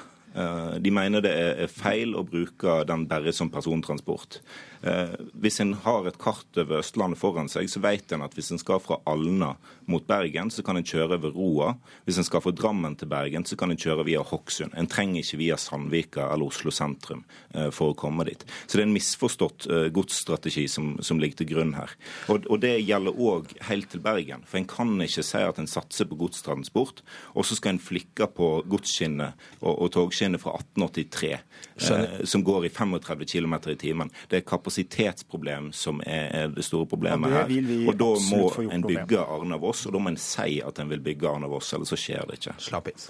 [0.84, 4.42] De mener det er feil å bruke den bare som persontransport.
[4.82, 8.52] Eh, hvis en har et kart over Østlandet foran seg, så vet en at hvis
[8.54, 9.54] en skal fra Alna
[9.86, 11.72] mot Bergen, så kan en kjøre over Roa.
[12.06, 14.74] Hvis en skal fra Drammen til Bergen, så kan en kjøre via Hokksund.
[14.76, 17.24] En trenger ikke via Sandvika eller Oslo sentrum
[17.54, 18.42] eh, for å komme dit.
[18.66, 21.94] Så det er en misforstått eh, godsstrategi som, som ligger til grunn her.
[22.32, 24.44] Og, og det gjelder òg helt til Bergen.
[24.48, 27.02] For en kan ikke si at en satser på godstransport,
[27.34, 32.68] og så skal en flikke på godsskinnet og, og togskinnet fra 1883, eh, som går
[32.68, 34.12] i 35 km i timen.
[34.30, 37.88] Det er kapasitetsproblem som er det store problemet ja, her.
[37.88, 41.30] Og da må en bygge Arna-Voss, og da må en si at en vil bygge
[41.30, 42.56] Arna-Voss, eller så skjer det ikke.
[42.66, 43.04] Slapp inn.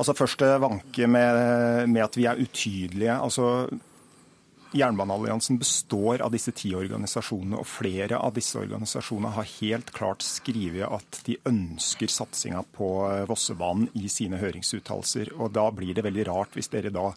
[0.00, 3.14] Altså Først vanke med, med at vi er utydelige.
[3.14, 3.68] altså
[4.70, 10.86] Jernbanealliansen består av disse ti organisasjonene, og flere av disse organisasjonene har helt klart skrevet
[10.86, 12.90] at de ønsker satsinga på
[13.30, 15.34] Vossebanen i sine høringsuttalelser.
[15.38, 17.10] Og Da blir det veldig rart hvis dere da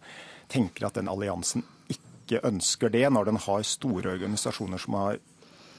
[0.49, 1.61] tenker at den alliansen
[1.93, 5.19] ikke ønsker det, når den har store organisasjoner som har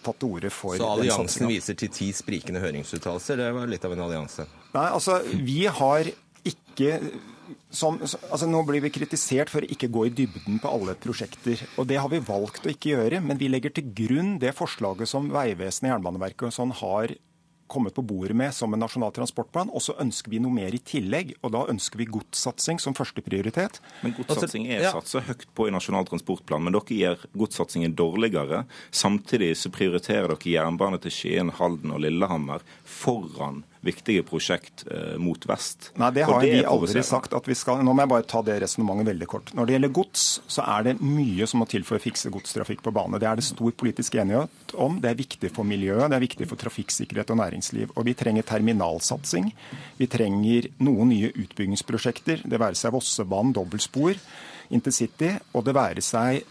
[0.04, 3.40] tatt til orde for Så alliansen viser til ti sprikende høringsuttalelser?
[3.40, 4.46] Det var litt av en allianse?
[4.74, 6.10] Nei, altså vi har
[6.44, 6.98] ikke
[7.74, 11.60] som, altså Nå blir vi kritisert for å ikke gå i dybden på alle prosjekter.
[11.76, 15.10] og Det har vi valgt å ikke gjøre, men vi legger til grunn det forslaget
[15.10, 17.16] som Vegvesenet, Jernbaneverket og sånn har
[17.74, 19.72] kommet på bordet med som en nasjonal transportplan.
[19.74, 23.80] Og så ønsker vi noe mer i tillegg, og da ønsker vi godssatsing som førsteprioritet.
[24.04, 24.94] Men godssatsing er ja.
[24.94, 28.64] satsa høyt på i Nasjonal transportplan, men dere gjør godssatsingen dårligere.
[28.94, 35.40] Samtidig så prioriterer dere jernbane til Skien, Halden og Lillehammer foran viktige prosjekt eh, mot
[35.48, 35.90] vest.
[36.00, 37.82] Nei, det har det vi aldri sagt at vi skal.
[37.84, 39.52] Nå må jeg bare ta det resonnementet veldig kort.
[39.56, 42.84] Når det gjelder gods, så er det mye som må til for å fikse godstrafikk
[42.84, 43.20] på bane.
[43.22, 44.98] Det er det stor politisk enighet om.
[45.02, 47.94] Det er viktig for miljøet, det er viktig for trafikksikkerhet og næringsliv.
[47.94, 49.52] Og vi trenger terminalsatsing.
[50.00, 54.18] Vi trenger noen nye utbyggingsprosjekter, det være seg Vossebanen, dobbeltspor,
[54.74, 56.44] intercity, og det være seg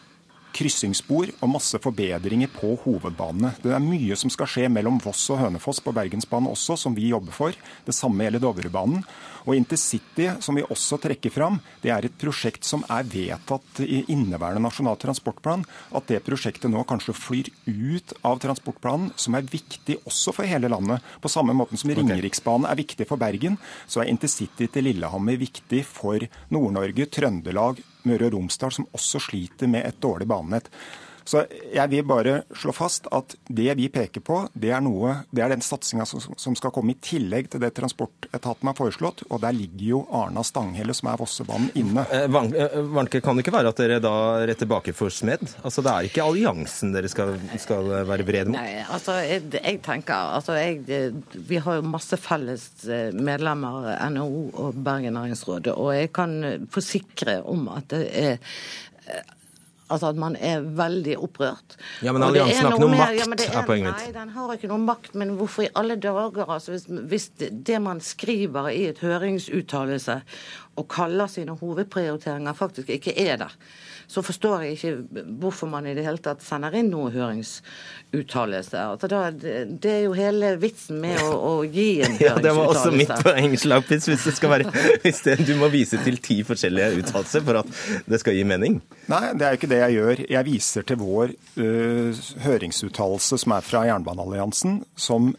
[0.53, 3.53] kryssingsspor og masse forbedringer på hovedbanene.
[3.63, 7.09] Det er mye som skal skje mellom Voss og Hønefoss på Bergensbanen også, som vi
[7.11, 7.57] jobber for.
[7.85, 9.03] Det samme gjelder Dovrebanen.
[9.43, 14.03] Og Intercity, som vi også trekker fram, det er et prosjekt som er vedtatt i
[14.13, 15.65] inneværende Nasjonal transportplan.
[15.91, 20.71] At det prosjektet nå kanskje flyr ut av transportplanen, som er viktig også for hele
[20.71, 21.03] landet.
[21.19, 25.83] På samme måten som Ringeriksbanen er viktig for Bergen, så er Intercity til Lillehammer viktig
[25.89, 26.23] for
[26.53, 30.69] Nord-Norge, Trøndelag, Møre og Romsdal, som også sliter med et dårlig banenett.
[31.25, 35.43] Så jeg vil bare slå fast at det vi peker på, det er, noe, det
[35.43, 39.25] er den satsinga som skal komme i tillegg til det transportetaten har foreslått.
[39.29, 42.05] Og der ligger jo Arna-Stanghelle, som er Vossebanen, inne.
[42.11, 45.43] Eh, Vanke, eh, kan det ikke være at dere da retter tilbake for Smed?
[45.63, 48.59] Altså Det er ikke alliansen dere skal, skal være vrede mot?
[48.59, 54.43] Nei, altså jeg, jeg tenker altså jeg, Vi har jo masse felles eh, medlemmer, NHO
[54.65, 55.71] og Bergen næringsråd.
[55.75, 58.37] Og jeg kan forsikre om at det er
[59.91, 61.75] Altså at man er veldig opprørt.
[62.05, 64.69] Ja, Men alliansen har ikke noe makt, ja, er, er poenget Nei, den har ikke
[64.71, 68.85] noe makt, men hvorfor i alle dager, altså hvis, hvis det, det man skriver i
[68.89, 70.21] et høringsuttalelse
[70.79, 73.57] og kaller sine hovedprioriteringer, faktisk ikke er der,
[74.13, 78.77] så forstår jeg ikke hvorfor man i det hele tatt sender inn noen høringsuttalelse.
[78.77, 82.21] Altså det, det er jo hele vitsen med å, å gi en høringsuttalelse.
[82.33, 84.07] Ja, Det var også mitt poeng, Slagpitz.
[84.11, 84.69] Hvis det skal være
[85.03, 88.79] hvis det, Du må vise til ti forskjellige uttalelser for at det skal gi mening.
[89.11, 90.23] Nei, det er jo ikke det jeg gjør.
[90.37, 95.33] Jeg viser til vår uh, høringsuttalelse som er fra Jernbanealliansen, som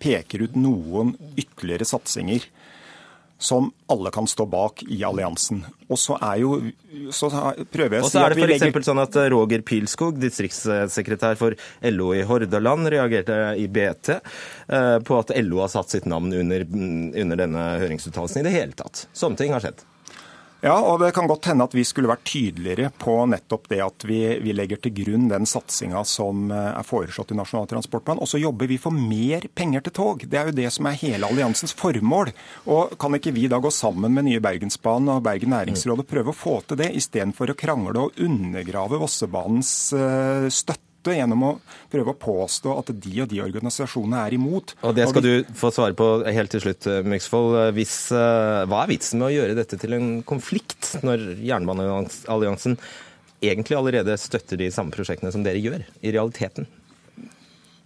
[0.00, 2.48] peker ut noen ytterligere satsinger
[3.38, 5.64] som alle kan stå bak i alliansen.
[5.88, 6.54] Og så er jo
[7.12, 7.28] Så
[7.72, 8.62] prøver jeg å si så er det vi f.eks.
[8.62, 11.56] legger sånn at Roger Pilskog, distriktssekretær for
[11.90, 16.64] LO i Hordaland, reagerte i BT eh, på at LO har satt sitt navn under,
[16.64, 19.06] under denne høringsuttalelsen i det hele tatt.
[19.12, 19.84] Sånne ting har skjedd.
[20.64, 24.06] Ja, og det kan godt hende at vi skulle vært tydeligere på nettopp det at
[24.08, 28.22] vi, vi legger til grunn den satsinga som eh, er foreslått i Nasjonal transportplan.
[28.24, 30.24] Og så jobber vi for mer penger til tog.
[30.24, 32.32] Det er jo det som er hele alliansens formål.
[32.72, 36.32] Og kan ikke vi da gå sammen med nye Bergensbanen og Bergen næringsråd og prøve
[36.32, 40.48] å få til det, istedenfor å krangle og undergrave Vossebanens eh,
[41.04, 41.18] støtte?
[41.18, 41.52] gjennom å
[41.92, 44.74] prøve å påstå at de og de organisasjonene er imot.
[44.82, 47.72] Og det skal vi- du få svare på helt til slutt, Myksvold.
[47.74, 52.78] Hvis, eh, hva er vitsen med å gjøre dette til en konflikt, når Jernbanealliansen
[53.42, 56.66] egentlig allerede støtter de samme prosjektene som dere gjør, i realiteten?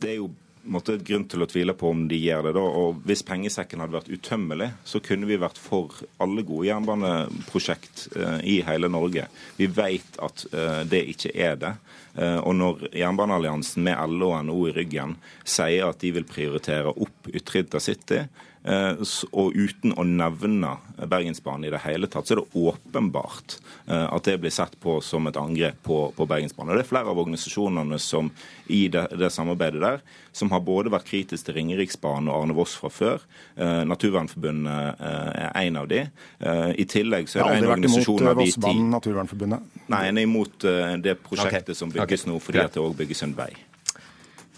[0.00, 0.30] Det er jo
[0.68, 2.54] måte, grunn til å tvile på om de gjør det.
[2.54, 5.90] da, og Hvis pengesekken hadde vært utømmelig, så kunne vi vært for
[6.20, 9.26] alle gode jernbaneprosjekt eh, i hele Norge.
[9.56, 11.74] Vi vet at eh, det ikke er det.
[12.18, 15.16] Eh, og når Jernbanealliansen med LO og NHO i ryggen
[15.46, 18.24] sier at de vil prioritere opp Ytre intercity,
[18.68, 23.56] og uten å nevne Bergensbanen i det hele tatt, så er det åpenbart
[23.86, 26.74] eh, at det blir sett på som et angrep på, på Bergensbanen.
[26.74, 28.30] Og Det er flere av organisasjonene som
[28.66, 30.02] i det, det samarbeidet der,
[30.36, 33.24] som har både vært kritisk til Ringeriksbanen og Arne Voss fra før.
[33.56, 36.04] Eh, Naturvernforbundet eh, er en av de.
[36.04, 38.52] Eh, I tillegg så er har det en vært imot organisasjon eh, av de ti
[38.52, 39.80] Vossebanen, Naturvernforbundet.
[39.88, 41.80] Nei, en er imot eh, det prosjektet okay.
[41.80, 42.34] som bygges okay.
[42.34, 43.50] nå, fordi at det òg bygges en vei.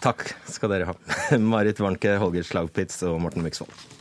[0.01, 0.99] Takk skal dere ha.
[1.53, 4.00] Marit Warnke, Holger Slagpitz og Morten Myksvold.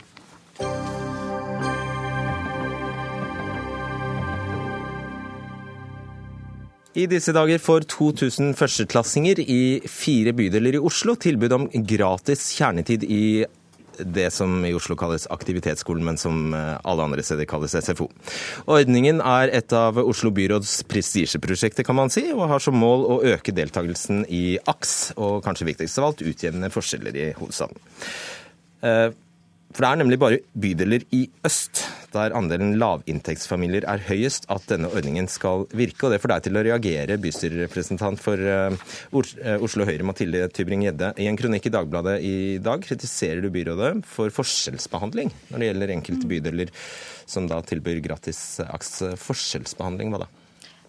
[7.00, 13.06] I disse dager får 2000 førsteklassinger i fire bydeler i Oslo tilbud om gratis kjernetid
[13.06, 13.22] i
[14.00, 18.08] det som i Oslo kalles aktivitetsskolen, men som eh, alle andre steder kalles SFO.
[18.70, 23.18] Ordningen er et av Oslo byråds prestisjeprosjekter, kan man si, og har som mål å
[23.34, 27.76] øke deltakelsen i AKS, og kanskje viktigst av alt utjevne forskjeller i hovedstaden.
[29.70, 34.64] Eh, For det er nemlig bare bydeler i øst der andelen lavinntektsfamilier er høyest at
[34.66, 36.08] denne ordningen skal virke.
[36.08, 41.14] Og det får deg til å reagere, bystyrerepresentant for eh, eh, Oslo Høyre Mathilde Tybring-Gjedde.
[41.22, 45.94] I en kronikk i Dagbladet i dag kritiserer du byrådet for forskjellsbehandling når det gjelder
[45.94, 46.74] enkelte bydeler
[47.30, 49.16] som da tilbyr gratis AKS.
[49.22, 50.30] Forskjellsbehandling, hva da?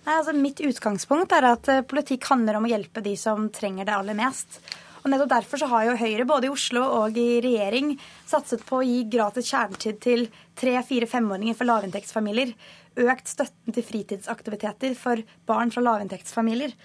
[0.02, 3.86] Nei, altså Mitt utgangspunkt er at eh, politikk handler om å hjelpe de som trenger
[3.86, 4.58] det aller mest.
[5.02, 7.96] Og nettopp Derfor så har jo Høyre både i Oslo og i regjering
[8.30, 10.28] satset på å gi gratis kjernetid til
[10.60, 12.54] tre-, fire-, femåringer for lavinntektsfamilier.
[13.02, 16.76] Økt støtten til fritidsaktiviteter for barn fra lavinntektsfamilier.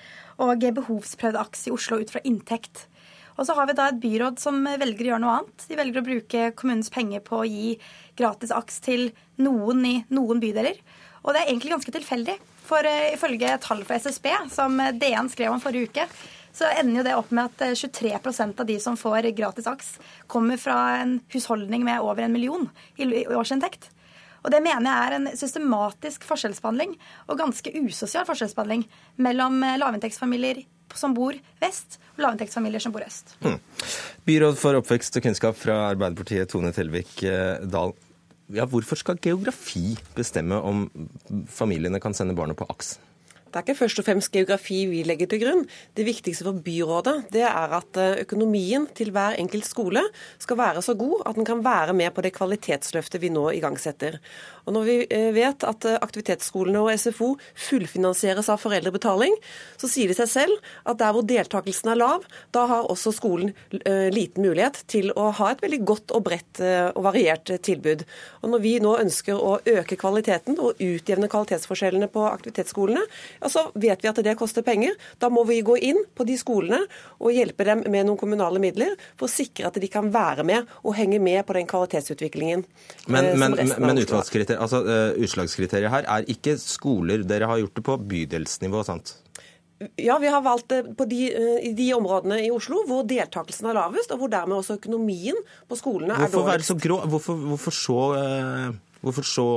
[0.40, 2.86] Og behovsprøvd AKS i Oslo ut fra inntekt.
[3.36, 5.66] Og så har vi da et byråd som velger å gjøre noe annet.
[5.68, 7.74] De velger å bruke kommunens penger på å gi
[8.16, 9.10] gratis AKS til
[9.44, 10.80] noen i noen bydeler.
[11.26, 12.38] Og det er egentlig ganske tilfeldig.
[12.66, 16.08] For uh, ifølge tall fra SSB, som DN skrev om forrige uke,
[16.56, 19.90] så ender jo det opp med at eh, 23% av de som får gratis AKS,
[20.26, 23.90] kommer fra en husholdning med over en million i årsinntekt.
[24.46, 26.94] Og Det mener jeg er en systematisk forskjellsbehandling
[27.26, 28.86] og ganske usosial forskjellsbehandling
[29.26, 30.62] mellom eh, lavinntektsfamilier
[30.94, 33.34] som bor vest, og lavinntektsfamilier som bor øst.
[33.42, 33.58] Mm.
[34.28, 37.92] Byråd for oppvekst og kunnskap fra Arbeiderpartiet, Tone Telvik eh, Dahl.
[38.54, 40.86] Ja, hvorfor skal geografi bestemme om
[41.50, 42.94] familiene kan sende barna på AKS?
[43.46, 45.62] Det er ikke først og fremst geografi vi legger til grunn.
[45.94, 50.02] Det viktigste for byrådet det er at eh, økonomien til hver enkelt skole
[50.42, 54.18] skal være så god at den kan være med på det kvalitetsløftet vi nå igangsetter.
[54.66, 57.28] Og Når vi eh, vet at eh, aktivitetsskolene og SFO
[57.68, 59.38] fullfinansieres av foreldrebetaling,
[59.78, 63.54] så sier det seg selv at der hvor deltakelsen er lav, da har også skolen
[64.12, 66.60] liten mulighet til å ha et veldig godt og bredt
[66.96, 68.02] og variert tilbud.
[68.42, 73.04] Og Når vi nå ønsker å øke kvaliteten og utjevne kvalitetsforskjellene på aktivitetsskolene,
[73.40, 74.96] ja, så vet vi at det koster penger.
[75.22, 76.80] Da må vi gå inn på de skolene
[77.18, 80.72] og hjelpe dem med noen kommunale midler for å sikre at de kan være med
[80.82, 82.64] og henge med på den kvalitetsutviklingen.
[83.06, 84.56] Men, eh, men, men har.
[84.56, 87.24] altså, eh, utslagskriteriet her er ikke skoler.
[87.26, 89.16] Dere har gjort det på bydelsnivå, sant?
[90.00, 91.26] Ja, vi har valgt på de,
[91.68, 95.36] i de områdene i Oslo hvor deltakelsen er lavest, og hvor dermed også økonomien
[95.68, 96.70] på skolene hvorfor er dårligst.
[96.70, 97.98] Så grå, hvorfor, hvorfor, så,
[99.04, 99.48] hvorfor så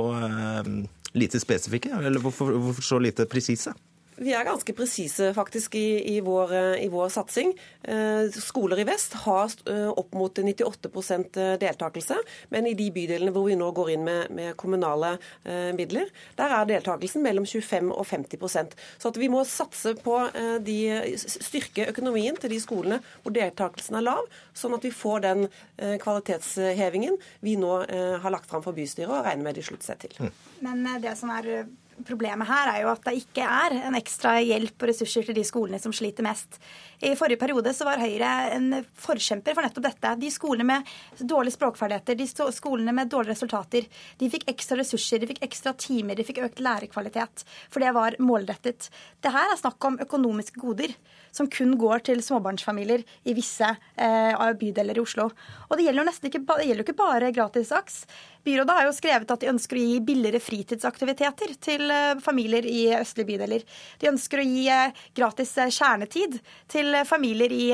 [1.14, 1.90] lite spesifikke?
[2.04, 3.72] Eller hvorfor, hvorfor så lite presise?
[4.20, 7.54] Vi er ganske presise faktisk i, i, vår, i, vår, satsing.
[7.88, 12.18] Eh, skoler i vest har eh, opp mot 98% deltakelse,
[12.52, 15.14] men i de bydelene hvor vi nå går inn med, med kommunale
[15.44, 20.18] eh, midler, der er deltakelsen mellom 25 og 50% Så at vi må satse på
[20.28, 20.78] eh, de,
[21.16, 25.96] styrke økonomien til de skolene hvor deltakelsen er lav, sånn at vi får den eh,
[26.02, 27.16] kvalitetshevingen
[27.46, 30.34] vi nå eh, har lagt fram for bystyret og regner med de slutter seg til.
[30.60, 31.70] Men det som er
[32.06, 35.44] problemet her er jo at det ikke er en ekstra hjelp og ressurser til de
[35.46, 36.60] skolene som sliter mest.
[37.00, 40.10] I forrige periode så var Høyre en forkjemper for nettopp dette.
[40.20, 43.86] De skolene med dårlige språkferdigheter, de skolene med dårlige resultater,
[44.20, 47.46] de fikk ekstra ressurser, de fikk ekstra timer, de fikk økt lærerkvalitet.
[47.72, 48.90] For det var målrettet.
[49.24, 50.92] Det her er snakk om økonomiske goder
[51.32, 55.30] som kun går til småbarnsfamilier i visse eh, bydeler i Oslo.
[55.70, 58.02] Og det gjelder jo nesten ikke, det gjelder ikke bare gratis aks.
[58.44, 62.86] Byrådet har jo skrevet at de ønsker å gi billigere fritidsaktiviteter til eh, familier i
[62.96, 63.66] østlige bydeler.
[64.00, 66.38] De ønsker å gi eh, gratis eh, kjernetid
[66.72, 67.70] til familier i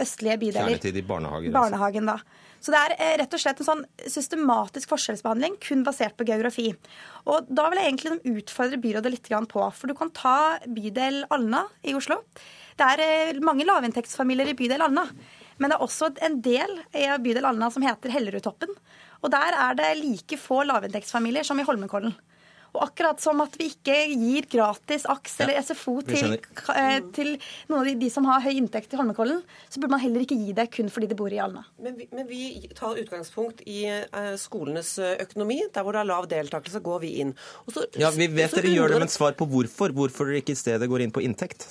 [0.00, 0.72] østlige bydeler.
[0.72, 1.48] Kjernetid i barnehager.
[1.50, 1.58] Altså.
[1.58, 2.44] Barnehagen, da.
[2.64, 6.70] Så det er rett og slett en sånn systematisk forskjellsbehandling kun basert på geografi.
[7.28, 11.66] Og da vil jeg egentlig utfordre byrådet litt på, for du kan ta bydel Alna
[11.84, 12.22] i Oslo.
[12.80, 15.04] Det er mange lavinntektsfamilier i bydel Alna.
[15.58, 18.72] Men det er også en del i bydel Alna som heter Hellerudtoppen.
[19.22, 22.16] Og der er det like få lavinntektsfamilier som i Holmenkollen.
[22.74, 26.34] Og akkurat som at vi ikke gir gratis AKS eller SFO til,
[26.74, 27.34] eh, til,
[27.70, 30.56] noen av de, som har høy inntekt i Holmenkollen, så burde man heller ikke gi
[30.56, 31.62] det kun fordi de bor i Alna.
[31.84, 32.42] Men vi, men vi
[32.74, 35.60] tar utgangspunkt i uh, skolenes eh, økonomi.
[35.74, 37.32] Der hvor det er lav deltakelse, går vi inn.
[37.70, 39.94] Så, ja, Vi vet dere gjør det, men svar på hvorfor.
[39.94, 41.70] Hvorfor dere ikke i stedet går inn på inntekt?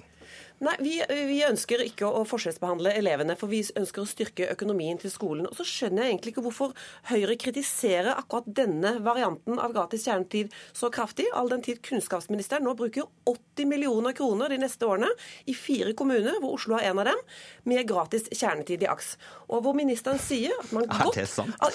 [0.64, 0.94] Nei, vi,
[1.28, 5.48] vi, ønsker ikke å forskjellsbehandle elevene, for vi ønsker å styrke økonomien til skolen.
[5.50, 6.72] Og så skjønner jeg egentlig ikke hvorfor
[7.10, 12.78] Høyre kritiserer akkurat denne varianten av gratis kjernetid så kraftig, all den tid kunnskapsministeren nå
[12.80, 15.10] bruker 80 millioner kroner de neste årene
[15.52, 17.20] i fire kommuner, hvor Oslo er en av dem,
[17.68, 19.18] med gratis kjernetid i AKS.
[19.52, 21.20] Og hvor ministeren sier at man godt,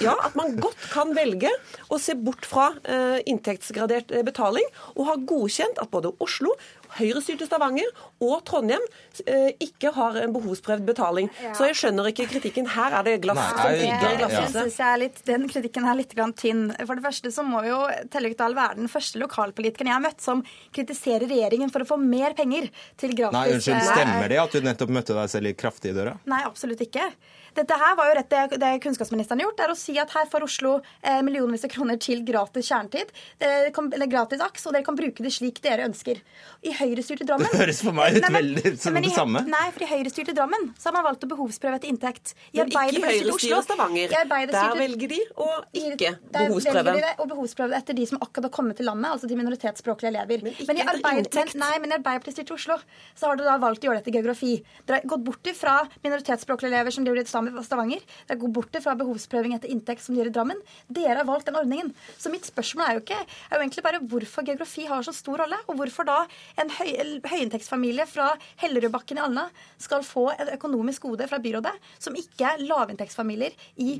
[0.00, 1.52] ja, at man godt kan velge
[1.92, 4.64] å se bort fra eh, inntektsgradert eh, betaling,
[4.96, 6.56] og har godkjent at både Oslo,
[6.96, 7.88] Høyre-styrte Stavanger
[8.24, 8.82] og Trondheim
[9.26, 11.30] eh, ikke har en behovsprøvd betaling.
[11.42, 11.52] Ja.
[11.58, 12.68] Så jeg skjønner ikke kritikken.
[12.72, 14.78] Her er det glass Nei, som ligger i glasshuset.
[14.78, 15.10] Ja.
[15.28, 16.68] Den kritikken er litt tynn.
[16.80, 17.80] For det første så må jo
[18.12, 21.98] Tellevik Dahl være den første lokalpolitikeren jeg har møtt som kritiserer regjeringen for å få
[22.00, 22.70] mer penger
[23.00, 25.92] til gratis Nei, unnskyld, eh, Stemmer det at du nettopp møtte deg selv litt kraftig
[25.92, 26.16] i døra?
[26.30, 27.10] Nei, absolutt ikke.
[27.58, 30.28] Dette her var jo rett det, det kunnskapsministeren har gjort, er å si at her
[30.30, 33.10] får Oslo eh, millionvis av kroner til gratis kjernetid,
[33.42, 36.20] eh, eller gratis aks, og dere kan bruke det slik dere ønsker.
[36.62, 39.42] I høyrestyrte Drammen Det høres for meg ut veldig som det samme.
[39.50, 42.34] Nei, for i høyrestyrte Drammen så har man valgt å behovsprøve etter inntekt.
[42.52, 44.14] I men ikke i høyrestyret Stavanger.
[44.14, 46.84] Der velger de å ikke behovsprøve.
[46.84, 49.38] Der velger de å behovsprøve etter de som akkurat har kommet til landet, altså de
[49.38, 50.46] minoritetsspråklige elever.
[50.46, 52.78] Men, ikke men, i arbeid, men, nei, men i Arbeiderpartiet Oslo
[53.18, 54.54] så har dere da valgt å gjøre dette i geografi.
[54.86, 57.28] Dere har gått bort ifra minoritetsspråklige elever som driver i
[57.64, 58.02] Stavanger.
[58.28, 60.62] Det går bort fra behovsprøving etter inntekt som de gjør i Drammen.
[60.88, 61.92] Dere har valgt den ordningen.
[62.20, 65.42] Så mitt spørsmål er jo ikke er jo egentlig bare hvorfor geografi har så stor
[65.42, 66.20] rolle, og hvorfor da
[66.60, 68.30] en høy, høyinntektsfamilie fra
[68.62, 69.48] Hellerudbakken i Alna
[69.80, 73.98] skal få et økonomisk gode fra byrådet som ikke er lavinntektsfamilier i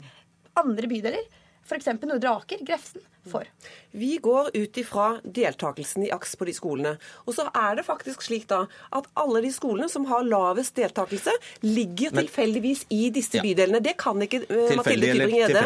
[0.59, 1.29] andre bydeler,
[1.69, 1.91] f.eks.
[2.03, 3.49] Nordre Aker, Grefsen, for?
[3.91, 6.95] Vi går ut ifra deltakelsen i AKS på de skolene.
[7.25, 8.65] Og så er det faktisk slik da
[8.95, 11.33] at alle de skolene som har lavest deltakelse,
[11.65, 13.45] ligger tilfeldigvis i disse ja.
[13.45, 13.81] bydelene.
[13.85, 15.63] Det kan ikke uh, Mathilde Tybring-Gjedde.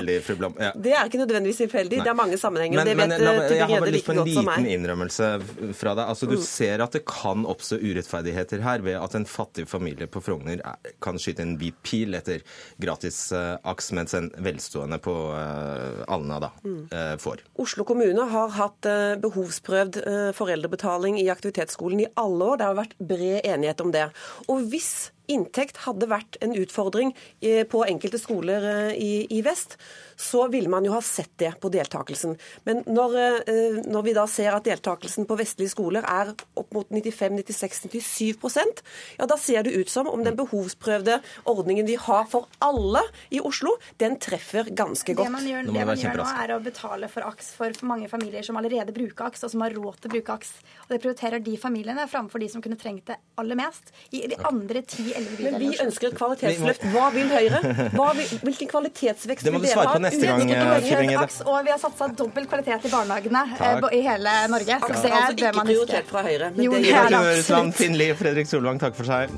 [0.62, 0.70] Ja.
[0.76, 1.98] Det er ikke nødvendigvis tilfeldig.
[1.98, 2.06] Nei.
[2.06, 2.78] Det er mange sammenhenger.
[2.78, 5.30] Men, det vet men, la, Jeg har bare lyst på en liten innrømmelse
[5.78, 6.04] fra deg.
[6.06, 6.44] Altså, Du mm.
[6.46, 10.62] ser at det kan oppstå urettferdigheter her ved at en fattig familie på Frogner
[11.02, 12.46] kan skyte en hvit pil etter
[12.80, 17.18] gratis uh, AKS, mens en velstående på uh, Alna da, mm.
[17.20, 17.42] får.
[17.60, 22.60] Oslo kommune har hatt eh, behovsprøvd eh, foreldrebetaling i aktivitetsskolen i alle år.
[22.60, 24.06] Det har vært bred enighet om det.
[24.48, 29.76] Og hvis inntekt hadde vært en utfordring eh, på enkelte skoler eh, i, i, vest,
[30.18, 32.36] så ville man jo ha sett det på deltakelsen.
[32.66, 33.16] Men når,
[33.46, 38.82] eh, når vi da ser at deltakelsen på vestlige skoler er opp mot 95-96-97%
[39.18, 41.18] ja da ser det ut som om den behovsprøvde
[41.50, 43.02] ordningen vi har for alle
[43.34, 45.28] i Oslo, den treffer ganske godt.
[45.28, 48.44] Det man gjør, det man gjør nå, er å betale for AKS for mange familier
[48.46, 50.52] som allerede bruker AKS, og som har råd til å bruke AKS.
[50.84, 53.92] Og det prioriterer de familiene framfor de som kunne trengt det aller mest.
[54.12, 55.11] I de andre ti
[55.42, 56.86] Men vi ønsker et kvalitetsløft.
[56.94, 57.60] Hva vil Høyre?
[57.96, 59.96] Hva vil, hvilken kvalitetsvekst Det må vil du dere svare ha?
[59.96, 61.18] på neste gang.
[61.22, 63.88] Aks, og vi har satsa dobbel kvalitet i barnehagene eh, Takk.
[63.92, 64.78] i hele Norge.
[64.78, 66.52] Så Aks det altså ikke man prioritert fra Høyre.
[66.56, 67.78] Men Jo, det gjør det absolutt.
[67.82, 69.30] Finn Lie, Fredrik Solvang, takk for seg.